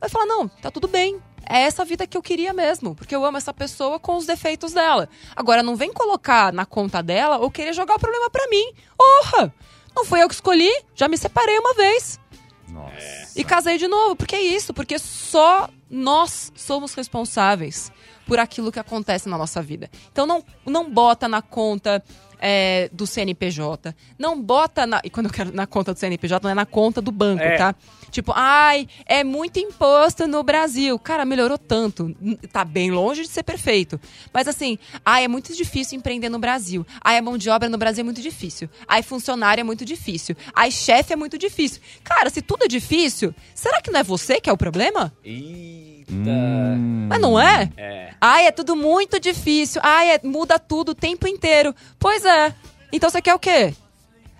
vai 0.00 0.08
falar, 0.08 0.26
não, 0.26 0.48
tá 0.48 0.70
tudo 0.70 0.86
bem. 0.86 1.20
É 1.48 1.62
essa 1.62 1.84
vida 1.84 2.06
que 2.06 2.16
eu 2.16 2.22
queria 2.22 2.52
mesmo, 2.52 2.94
porque 2.94 3.14
eu 3.14 3.24
amo 3.24 3.36
essa 3.36 3.54
pessoa 3.54 4.00
com 4.00 4.16
os 4.16 4.26
defeitos 4.26 4.72
dela. 4.72 5.08
Agora, 5.34 5.62
não 5.62 5.76
vem 5.76 5.92
colocar 5.92 6.52
na 6.52 6.66
conta 6.66 7.02
dela 7.02 7.38
ou 7.38 7.50
querer 7.50 7.72
jogar 7.72 7.96
o 7.96 8.00
problema 8.00 8.28
pra 8.30 8.48
mim. 8.48 8.72
Orra! 8.98 9.54
Não 9.96 10.04
fui 10.04 10.22
eu 10.22 10.28
que 10.28 10.34
escolhi, 10.34 10.70
já 10.94 11.08
me 11.08 11.16
separei 11.16 11.58
uma 11.58 11.72
vez. 11.72 12.20
Nossa. 12.68 13.32
E 13.34 13.42
casei 13.42 13.78
de 13.78 13.88
novo. 13.88 14.14
Por 14.14 14.26
que 14.26 14.36
isso? 14.36 14.74
Porque 14.74 14.98
só 14.98 15.70
nós 15.88 16.52
somos 16.54 16.92
responsáveis 16.92 17.90
por 18.26 18.38
aquilo 18.38 18.70
que 18.70 18.78
acontece 18.78 19.28
na 19.28 19.38
nossa 19.38 19.62
vida. 19.62 19.88
Então 20.12 20.26
não, 20.26 20.44
não 20.66 20.90
bota 20.90 21.28
na 21.28 21.40
conta 21.40 22.02
é, 22.38 22.90
do 22.92 23.06
CNPJ. 23.06 23.94
Não 24.18 24.40
bota 24.40 24.86
na. 24.86 25.00
E 25.02 25.08
quando 25.08 25.26
eu 25.26 25.32
quero 25.32 25.54
na 25.54 25.66
conta 25.66 25.94
do 25.94 25.98
CNPJ, 25.98 26.42
não 26.42 26.50
é 26.50 26.54
na 26.54 26.66
conta 26.66 27.00
do 27.00 27.12
banco, 27.12 27.42
é. 27.42 27.56
tá? 27.56 27.74
Tipo, 28.16 28.32
ai, 28.34 28.88
é 29.04 29.22
muito 29.22 29.58
imposto 29.58 30.26
no 30.26 30.42
Brasil. 30.42 30.98
Cara, 30.98 31.26
melhorou 31.26 31.58
tanto. 31.58 32.16
Tá 32.50 32.64
bem 32.64 32.90
longe 32.90 33.20
de 33.20 33.28
ser 33.28 33.42
perfeito. 33.42 34.00
Mas 34.32 34.48
assim, 34.48 34.78
ai, 35.04 35.24
é 35.24 35.28
muito 35.28 35.54
difícil 35.54 35.98
empreender 35.98 36.30
no 36.30 36.38
Brasil. 36.38 36.86
Ai, 37.04 37.18
a 37.18 37.22
mão 37.22 37.36
de 37.36 37.50
obra 37.50 37.68
no 37.68 37.76
Brasil 37.76 38.00
é 38.00 38.04
muito 38.04 38.22
difícil. 38.22 38.70
Ai, 38.88 39.02
funcionário 39.02 39.60
é 39.60 39.64
muito 39.64 39.84
difícil. 39.84 40.34
Ai, 40.54 40.70
chefe 40.70 41.12
é 41.12 41.16
muito 41.16 41.36
difícil. 41.36 41.82
Cara, 42.02 42.30
se 42.30 42.40
tudo 42.40 42.64
é 42.64 42.68
difícil, 42.68 43.34
será 43.54 43.82
que 43.82 43.90
não 43.90 44.00
é 44.00 44.02
você 44.02 44.40
que 44.40 44.48
é 44.48 44.52
o 44.52 44.56
problema? 44.56 45.12
Eita. 45.22 46.10
Hum. 46.10 47.08
Mas 47.10 47.20
não 47.20 47.38
é? 47.38 47.70
É. 47.76 48.14
Ai, 48.18 48.46
é 48.46 48.50
tudo 48.50 48.74
muito 48.74 49.20
difícil. 49.20 49.82
Ai, 49.84 50.12
é, 50.12 50.20
muda 50.24 50.58
tudo 50.58 50.92
o 50.92 50.94
tempo 50.94 51.28
inteiro. 51.28 51.74
Pois 51.98 52.24
é. 52.24 52.54
Então 52.90 53.10
você 53.10 53.20
quer 53.20 53.34
o 53.34 53.38
quê? 53.38 53.74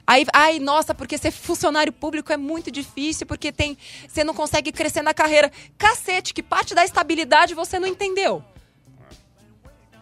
Aí, 0.07 0.25
ai, 0.33 0.59
nossa, 0.61 0.95
porque 0.95 1.19
ser 1.19 1.33
funcionário 1.33 1.93
público 1.93 2.33
é 2.33 2.37
muito 2.37 2.71
difícil, 2.71 3.27
porque 3.27 3.51
tem, 3.51 3.77
você 4.07 4.23
não 4.23 4.35
consegue 4.35 4.71
crescer 4.71 5.03
na 5.03 5.13
carreira. 5.13 5.51
Cacete, 5.77 6.33
que 6.33 6.43
parte 6.43 6.75
da 6.75 6.85
estabilidade 6.85 7.55
você 7.55 7.79
não 7.79 7.89
entendeu. 7.89 8.45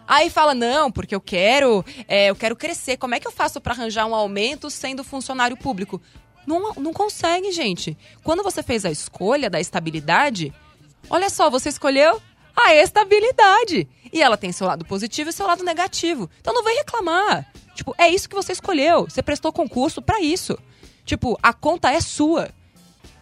Aí 0.07 0.29
fala, 0.29 0.53
não, 0.53 0.91
porque 0.91 1.15
eu 1.15 1.21
quero, 1.21 1.83
é, 2.07 2.29
eu 2.29 2.35
quero 2.35 2.55
crescer. 2.55 2.97
Como 2.97 3.15
é 3.15 3.19
que 3.19 3.27
eu 3.27 3.31
faço 3.31 3.59
para 3.59 3.73
arranjar 3.73 4.05
um 4.05 4.13
aumento 4.13 4.69
sendo 4.69 5.03
funcionário 5.03 5.57
público? 5.57 5.99
Não, 6.45 6.73
não 6.75 6.93
consegue, 6.93 7.51
gente. 7.51 7.97
Quando 8.23 8.43
você 8.43 8.61
fez 8.61 8.85
a 8.85 8.91
escolha 8.91 9.49
da 9.49 9.59
estabilidade, 9.59 10.53
olha 11.09 11.29
só, 11.31 11.49
você 11.49 11.69
escolheu 11.69 12.21
a 12.55 12.75
estabilidade. 12.75 13.87
E 14.13 14.21
ela 14.21 14.37
tem 14.37 14.51
seu 14.51 14.67
lado 14.67 14.85
positivo 14.85 15.31
e 15.31 15.33
seu 15.33 15.47
lado 15.47 15.63
negativo. 15.63 16.29
Então 16.39 16.53
não 16.53 16.63
vem 16.63 16.77
reclamar. 16.77 17.51
Tipo, 17.75 17.93
é 17.97 18.09
isso 18.09 18.27
que 18.27 18.35
você 18.35 18.53
escolheu. 18.53 19.03
Você 19.07 19.21
prestou 19.21 19.53
concurso 19.53 20.01
para 20.01 20.19
isso. 20.21 20.57
Tipo, 21.05 21.37
a 21.43 21.53
conta 21.53 21.91
é 21.91 22.01
sua. 22.01 22.49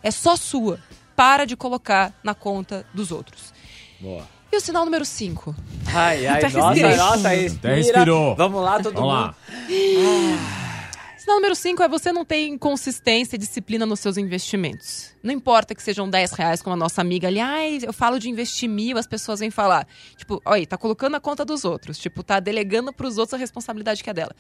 É 0.02 0.12
só 0.12 0.36
sua. 0.38 0.80
Para 1.16 1.46
de 1.46 1.56
colocar 1.58 2.14
na 2.24 2.34
conta 2.34 2.86
dos 2.94 3.12
outros. 3.12 3.54
Boa. 4.00 4.26
E 4.52 4.56
o 4.56 4.62
sinal 4.62 4.86
número 4.86 5.04
5? 5.04 5.56
Ai, 5.88 6.28
ai, 6.28 6.42
nossa, 6.54 6.96
nossa, 6.96 7.30
respira. 7.30 7.74
Até 7.74 7.76
respirou. 7.76 8.36
Vamos 8.36 8.62
lá, 8.62 8.80
todo 8.80 8.94
Vamos 8.94 9.10
mundo. 9.10 9.26
lá. 9.26 9.36
Sinal 11.24 11.38
número 11.38 11.56
5 11.56 11.82
é 11.82 11.88
você 11.88 12.12
não 12.12 12.26
ter 12.26 12.58
consistência 12.58 13.38
e 13.38 13.40
disciplina 13.40 13.86
nos 13.86 14.02
seus 14.02 14.18
investimentos. 14.18 15.16
Não 15.24 15.32
importa 15.32 15.74
que 15.74 15.82
sejam 15.82 16.10
10 16.10 16.34
reais, 16.34 16.62
como 16.62 16.74
a 16.74 16.78
nossa 16.78 17.00
amiga 17.00 17.30
ali, 17.30 17.40
ai, 17.40 17.80
eu 17.82 17.94
falo 17.94 18.20
de 18.20 18.30
investir 18.30 18.68
mil, 18.68 18.98
as 18.98 19.08
pessoas 19.08 19.40
vêm 19.40 19.50
falar. 19.50 19.88
Tipo, 20.18 20.42
olha, 20.44 20.68
tá 20.68 20.78
colocando 20.78 21.16
a 21.16 21.22
conta 21.22 21.46
dos 21.46 21.64
outros. 21.64 21.98
Tipo, 21.98 22.24
tá 22.24 22.42
delegando 22.42 22.92
pros 22.92 23.18
outros 23.18 23.36
a 23.36 23.38
responsabilidade 23.38 24.04
que 24.04 24.10
é 24.10 24.14
dela. 24.14 24.36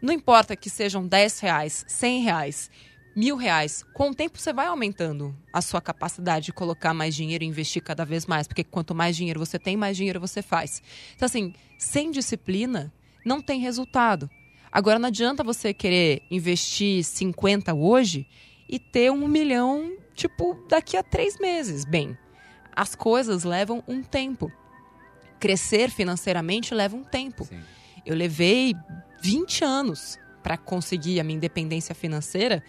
Não 0.00 0.14
importa 0.14 0.54
que 0.54 0.70
sejam 0.70 1.04
10 1.04 1.40
reais, 1.40 1.84
100 1.88 2.22
reais, 2.22 2.70
mil 3.16 3.34
reais. 3.34 3.84
Com 3.92 4.10
o 4.10 4.14
tempo 4.14 4.38
você 4.38 4.52
vai 4.52 4.68
aumentando 4.68 5.36
a 5.52 5.60
sua 5.60 5.80
capacidade 5.80 6.44
de 6.46 6.52
colocar 6.52 6.94
mais 6.94 7.12
dinheiro 7.12 7.42
e 7.42 7.48
investir 7.48 7.82
cada 7.82 8.04
vez 8.04 8.24
mais. 8.26 8.46
Porque 8.46 8.62
quanto 8.62 8.94
mais 8.94 9.16
dinheiro 9.16 9.40
você 9.40 9.58
tem, 9.58 9.76
mais 9.76 9.96
dinheiro 9.96 10.20
você 10.20 10.42
faz. 10.42 10.80
Então, 11.16 11.26
assim, 11.26 11.52
sem 11.76 12.08
disciplina, 12.08 12.92
não 13.24 13.42
tem 13.42 13.58
resultado. 13.58 14.30
Agora 14.72 14.98
não 14.98 15.08
adianta 15.08 15.42
você 15.42 15.74
querer 15.74 16.22
investir 16.30 17.02
50 17.04 17.74
hoje 17.74 18.26
e 18.68 18.78
ter 18.78 19.10
um 19.10 19.26
milhão, 19.26 19.96
tipo, 20.14 20.54
daqui 20.68 20.96
a 20.96 21.02
três 21.02 21.38
meses. 21.38 21.84
Bem, 21.84 22.16
as 22.74 22.94
coisas 22.94 23.42
levam 23.42 23.82
um 23.88 24.02
tempo. 24.02 24.50
Crescer 25.40 25.90
financeiramente 25.90 26.74
leva 26.74 26.96
um 26.96 27.02
tempo. 27.02 27.44
Sim. 27.44 27.60
Eu 28.06 28.14
levei 28.14 28.74
20 29.20 29.64
anos 29.64 30.18
para 30.42 30.56
conseguir 30.56 31.20
a 31.20 31.24
minha 31.24 31.36
independência 31.36 31.94
financeira, 31.94 32.62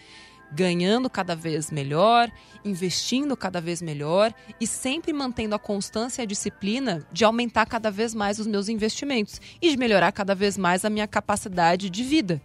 ganhando 0.54 1.08
cada 1.08 1.34
vez 1.34 1.70
melhor, 1.70 2.30
investindo 2.64 3.36
cada 3.36 3.60
vez 3.60 3.80
melhor 3.80 4.32
e 4.60 4.66
sempre 4.66 5.12
mantendo 5.12 5.54
a 5.54 5.58
constância 5.58 6.22
e 6.22 6.24
a 6.24 6.26
disciplina 6.26 7.06
de 7.12 7.24
aumentar 7.24 7.66
cada 7.66 7.90
vez 7.90 8.14
mais 8.14 8.38
os 8.38 8.46
meus 8.46 8.68
investimentos 8.68 9.40
e 9.60 9.70
de 9.70 9.76
melhorar 9.76 10.12
cada 10.12 10.34
vez 10.34 10.56
mais 10.56 10.84
a 10.84 10.90
minha 10.90 11.06
capacidade 11.06 11.88
de 11.88 12.04
vida. 12.04 12.40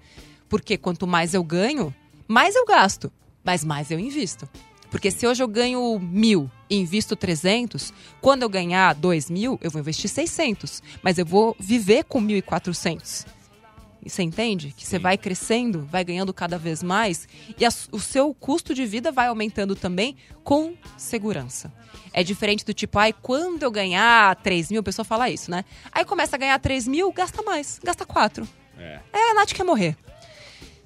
Porque 0.50 0.78
quanto 0.78 1.06
mais 1.06 1.34
eu 1.34 1.44
ganho, 1.44 1.94
mais 2.28 2.56
eu 2.56 2.66
gasto, 2.66 3.12
mas 3.44 3.64
mais 3.64 3.92
eu 3.92 4.00
invisto. 4.00 4.48
Porque 4.90 5.12
se 5.12 5.28
hoje 5.28 5.44
eu 5.44 5.48
ganho 5.48 6.00
mil 6.00 6.50
e 6.70 6.78
invisto 6.78 7.16
300, 7.16 7.94
quando 8.22 8.44
eu 8.44 8.50
ganhar 8.50 8.96
2 8.96 9.30
mil, 9.30 9.60
eu 9.62 9.70
vou 9.70 9.82
investir 9.82 10.10
600. 10.10 10.82
Mas 11.04 11.18
eu 11.18 11.26
vou 11.26 11.56
viver 11.60 12.06
com 12.06 12.22
1.400. 12.22 13.26
E 14.06 14.10
Você 14.10 14.24
entende? 14.24 14.74
Que 14.78 14.86
você 14.86 14.98
vai 15.00 15.18
crescendo, 15.18 15.88
vai 15.92 16.04
ganhando 16.04 16.34
cada 16.34 16.58
vez 16.58 16.82
mais 16.84 17.28
e 17.58 17.66
a- 17.66 17.70
o 17.92 18.00
seu 18.00 18.34
custo 18.34 18.74
de 18.74 18.86
vida 18.86 19.12
vai 19.12 19.28
aumentando 19.28 19.76
também 19.76 20.16
com 20.44 20.74
segurança. 20.98 21.72
É 22.14 22.24
diferente 22.24 22.64
do 22.66 22.74
tipo, 22.74 22.98
ai, 23.00 23.14
quando 23.14 23.64
eu 23.64 23.72
ganhar 23.72 24.36
3 24.38 24.70
mil, 24.72 24.80
a 24.80 24.84
pessoa 24.84 25.04
fala 25.06 25.30
isso, 25.30 25.52
né? 25.52 25.66
Aí 25.92 26.06
começa 26.06 26.36
a 26.36 26.40
ganhar 26.40 26.58
3 26.60 26.88
mil, 26.88 27.12
gasta 27.12 27.42
mais, 27.44 27.80
gasta 27.84 28.06
4. 28.06 28.48
É. 28.78 29.00
É, 29.12 29.32
a 29.32 29.34
Nath 29.34 29.54
quer 29.54 29.64
morrer. 29.64 29.98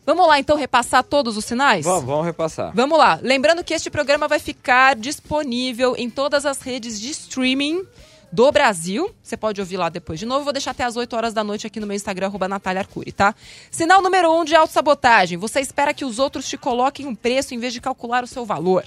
Vamos 0.04 0.28
lá, 0.28 0.40
então, 0.40 0.58
repassar 0.58 1.04
todos 1.04 1.38
os 1.38 1.46
sinais? 1.46 1.86
Vamos, 1.86 2.06
vamos 2.06 2.26
repassar. 2.26 2.72
Vamos 2.74 2.98
lá. 2.98 3.20
Lembrando 3.22 3.64
que 3.64 3.74
este 3.74 3.90
programa 3.90 4.28
vai 4.28 4.40
ficar 4.40 4.96
disponível 4.96 5.96
em 5.96 6.10
todas 6.10 6.44
as 6.46 6.60
redes 6.62 7.00
de 7.00 7.12
streaming 7.12 7.86
do 8.32 8.52
Brasil. 8.52 9.14
Você 9.22 9.36
pode 9.36 9.60
ouvir 9.60 9.78
lá 9.78 9.90
depois 9.90 10.20
de 10.20 10.26
novo. 10.26 10.44
Vou 10.44 10.54
deixar 10.54 10.72
até 10.72 10.84
as 10.84 10.96
8 10.96 11.16
horas 11.16 11.34
da 11.34 11.44
noite 11.44 11.68
aqui 11.68 11.80
no 11.80 11.88
meu 11.88 11.96
Instagram, 11.96 12.28
arroba 12.28 12.48
Natália 12.48 12.82
Arcuri, 12.82 13.12
tá? 13.12 13.36
Sinal 13.70 14.02
número 14.02 14.32
1 14.32 14.40
um 14.42 14.46
de 14.46 14.56
autossabotagem. 14.56 15.38
Você 15.38 15.60
espera 15.60 15.94
que 15.94 16.06
os 16.06 16.20
outros 16.20 16.48
te 16.48 16.58
coloquem 16.58 17.06
um 17.08 17.16
preço 17.16 17.54
em 17.54 17.60
vez 17.60 17.74
de 17.74 17.82
calcular 17.82 18.24
o 18.24 18.28
seu 18.28 18.46
valor. 18.46 18.86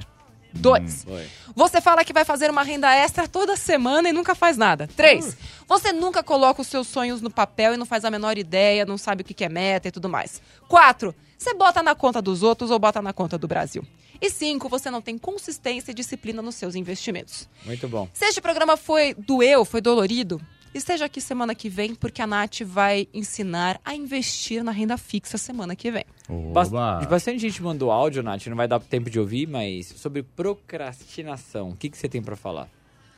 Dois. 0.55 1.05
Oi. 1.07 1.27
Você 1.55 1.81
fala 1.81 2.05
que 2.05 2.12
vai 2.12 2.25
fazer 2.25 2.51
uma 2.51 2.62
renda 2.62 2.93
extra 2.95 3.29
toda 3.29 3.57
semana 3.57 4.09
e 4.09 4.12
nunca 4.12 4.35
faz 4.35 4.57
nada. 4.57 4.88
Três. 4.97 5.37
Você 5.69 5.93
nunca 5.93 6.23
coloca 6.23 6.62
os 6.62 6.67
seus 6.69 6.87
sonhos 6.88 7.21
no 7.21 7.31
papel 7.31 7.75
e 7.75 7.77
não 7.77 7.87
faz 7.87 8.05
a 8.05 8.11
menor 8.11 8.38
ideia, 8.38 8.85
não 8.85 8.99
sabe 8.99 9.23
o 9.23 9.25
que 9.25 9.35
que 9.35 9.45
é 9.45 9.49
meta 9.49 9.88
e 9.88 9.90
tudo 9.90 10.09
mais. 10.09 10.40
Quatro. 10.69 11.14
Você 11.37 11.53
bota 11.55 11.83
na 11.83 11.95
conta 11.95 12.23
dos 12.23 12.43
outros 12.43 12.71
ou 12.71 12.79
bota 12.79 13.03
na 13.03 13.12
conta 13.12 13.37
do 13.37 13.47
Brasil. 13.47 13.85
E 14.21 14.31
cinco. 14.31 14.69
Você 14.69 14.90
não 14.90 15.03
tem 15.03 15.19
consistência 15.19 15.90
e 15.90 15.95
disciplina 15.95 16.40
nos 16.40 16.55
seus 16.55 16.75
investimentos. 16.75 17.49
Muito 17.64 17.87
bom. 17.88 18.09
Se 18.12 18.25
este 18.25 18.40
programa 18.40 18.77
foi 18.77 19.14
doeu, 19.14 19.64
foi 19.64 19.81
dolorido, 19.81 20.40
esteja 20.75 21.05
aqui 21.05 21.21
semana 21.21 21.55
que 21.55 21.69
vem, 21.69 21.95
porque 21.95 22.21
a 22.21 22.27
Nath 22.27 22.61
vai 22.65 23.09
ensinar 23.15 23.81
a 23.85 23.95
investir 23.95 24.63
na 24.65 24.73
renda 24.73 24.97
fixa 24.99 25.39
semana 25.39 25.75
que 25.77 25.91
vem. 25.91 26.05
Bas- 26.53 26.69
Bastante 27.09 27.39
gente 27.39 27.63
mandou 27.63 27.91
áudio, 27.91 28.23
Nath, 28.23 28.47
não 28.47 28.57
vai 28.57 28.67
dar 28.69 28.81
tempo 28.81 29.09
de 29.09 29.19
ouvir, 29.21 29.47
mas 29.47 29.87
sobre 29.97 30.23
procrastinação, 30.23 31.71
o 31.71 31.77
que, 31.77 31.89
que 31.89 31.97
você 31.97 32.09
tem 32.09 32.23
pra 32.23 32.37
falar? 32.37 32.69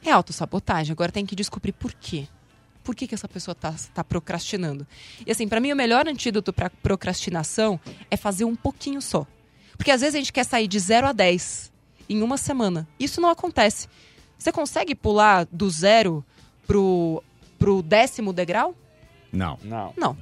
É 0.04 0.10
autossabotagem, 0.12 0.92
agora 0.92 1.10
tem 1.10 1.26
que 1.26 1.34
descobrir 1.34 1.72
por 1.72 1.92
quê. 1.92 2.26
Por 2.84 2.94
que, 2.94 3.08
que 3.08 3.14
essa 3.14 3.26
pessoa 3.28 3.54
tá, 3.54 3.74
tá 3.92 4.04
procrastinando? 4.04 4.86
E 5.26 5.30
assim, 5.32 5.48
pra 5.48 5.58
mim 5.60 5.72
o 5.72 5.76
melhor 5.76 6.06
antídoto 6.06 6.52
pra 6.52 6.70
procrastinação 6.70 7.80
é 8.10 8.16
fazer 8.16 8.44
um 8.44 8.54
pouquinho 8.54 9.02
só. 9.02 9.26
Porque 9.76 9.90
às 9.90 10.00
vezes 10.02 10.14
a 10.14 10.18
gente 10.18 10.32
quer 10.32 10.44
sair 10.44 10.68
de 10.68 10.78
0 10.78 11.08
a 11.08 11.12
10 11.12 11.72
em 12.08 12.22
uma 12.22 12.36
semana. 12.36 12.86
Isso 13.00 13.20
não 13.20 13.28
acontece. 13.28 13.88
Você 14.38 14.52
consegue 14.52 14.94
pular 14.94 15.46
do 15.50 15.68
zero 15.68 16.24
pro, 16.66 17.22
pro 17.58 17.82
décimo 17.82 18.32
degrau? 18.32 18.74
Não. 19.32 19.58
Não. 19.62 19.92
Não. 19.96 20.16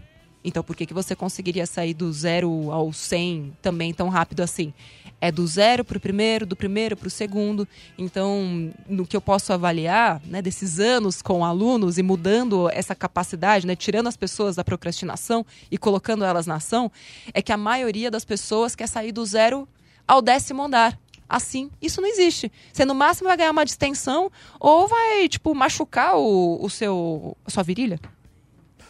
Então 0.44 0.62
por 0.62 0.76
que, 0.76 0.84
que 0.84 0.92
você 0.92 1.16
conseguiria 1.16 1.66
sair 1.66 1.94
do 1.94 2.12
zero 2.12 2.70
ao 2.70 2.92
100 2.92 3.56
também 3.62 3.94
tão 3.94 4.08
rápido 4.08 4.40
assim? 4.40 4.74
É 5.20 5.32
do 5.32 5.46
zero 5.46 5.82
pro 5.82 5.98
primeiro, 5.98 6.44
do 6.44 6.54
primeiro 6.54 6.94
pro 6.96 7.08
segundo. 7.08 7.66
Então, 7.96 8.70
no 8.86 9.06
que 9.06 9.16
eu 9.16 9.22
posso 9.22 9.54
avaliar, 9.54 10.20
né, 10.26 10.42
desses 10.42 10.78
anos 10.78 11.22
com 11.22 11.42
alunos 11.42 11.96
e 11.96 12.02
mudando 12.02 12.68
essa 12.70 12.94
capacidade, 12.94 13.66
né, 13.66 13.74
tirando 13.74 14.06
as 14.06 14.18
pessoas 14.18 14.56
da 14.56 14.62
procrastinação 14.62 15.46
e 15.70 15.78
colocando 15.78 16.24
elas 16.24 16.46
na 16.46 16.56
ação, 16.56 16.92
é 17.32 17.40
que 17.40 17.52
a 17.52 17.56
maioria 17.56 18.10
das 18.10 18.24
pessoas 18.24 18.74
quer 18.74 18.86
sair 18.86 19.12
do 19.12 19.24
zero 19.24 19.66
ao 20.06 20.20
décimo 20.20 20.62
andar. 20.62 20.98
Assim, 21.28 21.70
isso 21.80 22.00
não 22.00 22.08
existe. 22.08 22.52
Você 22.72 22.84
no 22.84 22.94
máximo 22.94 23.28
vai 23.28 23.36
ganhar 23.36 23.50
uma 23.50 23.64
distensão 23.64 24.30
ou 24.60 24.86
vai, 24.86 25.28
tipo, 25.28 25.54
machucar 25.54 26.16
o, 26.16 26.62
o 26.62 26.70
seu, 26.70 27.36
a 27.44 27.50
sua 27.50 27.62
virilha. 27.62 27.98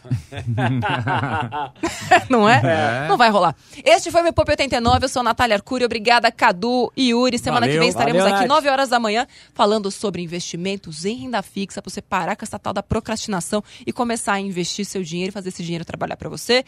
não 2.29 2.49
é? 2.49 2.61
É. 2.65 3.09
Não 3.09 3.17
vai 3.17 3.31
rolar. 3.31 3.55
Este 3.85 4.11
foi 4.11 4.21
o 4.21 4.25
meu 4.25 4.33
Pop 4.33 4.51
89. 4.51 5.05
Eu 5.05 5.09
sou 5.09 5.21
a 5.21 5.23
Natália 5.23 5.57
Arcuri. 5.57 5.85
Obrigada, 5.85 6.31
Cadu 6.31 6.93
e 6.97 7.11
Yuri. 7.11 7.39
Semana 7.39 7.67
que 7.67 7.73
Valeu. 7.73 7.81
vem 7.81 7.89
estaremos 7.89 8.23
Valeu, 8.23 8.37
aqui 8.37 8.47
Nath. 8.47 8.57
9 8.57 8.69
horas 8.69 8.89
da 8.89 9.01
manhã 9.01 9.27
falando 9.53 9.91
sobre 9.91 10.23
investimentos 10.23 11.05
em 11.05 11.17
renda 11.17 11.43
fixa 11.43 11.81
para 11.81 11.91
você 11.91 12.03
parar 12.03 12.37
com 12.37 12.45
essa 12.45 12.59
tal 12.59 12.73
da 12.73 12.83
procrastinação 12.83 13.63
e 13.87 13.93
começar 13.93 14.35
a 14.35 14.41
investir 14.41 14.85
seu 14.85 15.03
dinheiro 15.03 15.31
e 15.31 15.33
fazer 15.33 15.49
esse 15.49 15.63
dinheiro 15.63 15.85
trabalhar 15.85 16.17
para 16.17 16.29
você. 16.29 16.65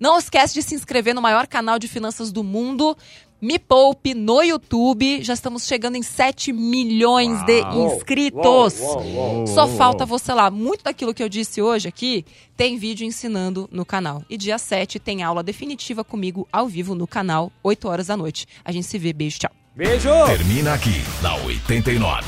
Não 0.00 0.18
esquece 0.18 0.54
de 0.54 0.62
se 0.62 0.74
inscrever 0.74 1.14
no 1.14 1.22
maior 1.22 1.46
canal 1.46 1.78
de 1.78 1.88
finanças 1.88 2.32
do 2.32 2.42
mundo. 2.42 2.96
Me 3.40 3.58
Poupe 3.58 4.14
no 4.14 4.42
YouTube. 4.42 5.22
Já 5.22 5.34
estamos 5.34 5.64
chegando 5.64 5.96
em 5.96 6.02
7 6.02 6.52
milhões 6.52 7.40
de 7.44 7.60
Uau. 7.60 7.86
inscritos. 7.94 8.80
Uau, 8.80 8.96
uau, 8.96 9.36
uau. 9.36 9.46
Só 9.46 9.68
falta 9.68 10.04
você 10.04 10.32
lá. 10.32 10.50
Muito 10.50 10.82
daquilo 10.82 11.14
que 11.14 11.22
eu 11.22 11.28
disse 11.28 11.62
hoje 11.62 11.86
aqui 11.88 12.24
tem 12.56 12.76
vídeo 12.76 13.06
ensinando 13.06 13.68
no 13.70 13.84
canal. 13.84 14.24
E 14.28 14.36
dia 14.36 14.58
7 14.58 14.98
tem 14.98 15.22
aula 15.22 15.42
definitiva 15.42 16.02
comigo 16.02 16.48
ao 16.52 16.66
vivo 16.66 16.94
no 16.96 17.06
canal, 17.06 17.52
8 17.62 17.88
horas 17.88 18.06
da 18.08 18.16
noite. 18.16 18.46
A 18.64 18.72
gente 18.72 18.86
se 18.86 18.98
vê. 18.98 19.12
Beijo, 19.12 19.38
tchau. 19.38 19.50
Beijo! 19.76 20.10
Termina 20.26 20.74
aqui 20.74 21.00
na 21.22 21.36
89. 21.36 22.24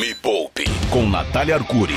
Me 0.00 0.14
Poupe 0.14 0.64
com 0.90 1.06
Natália 1.06 1.56
Arcuri. 1.56 1.94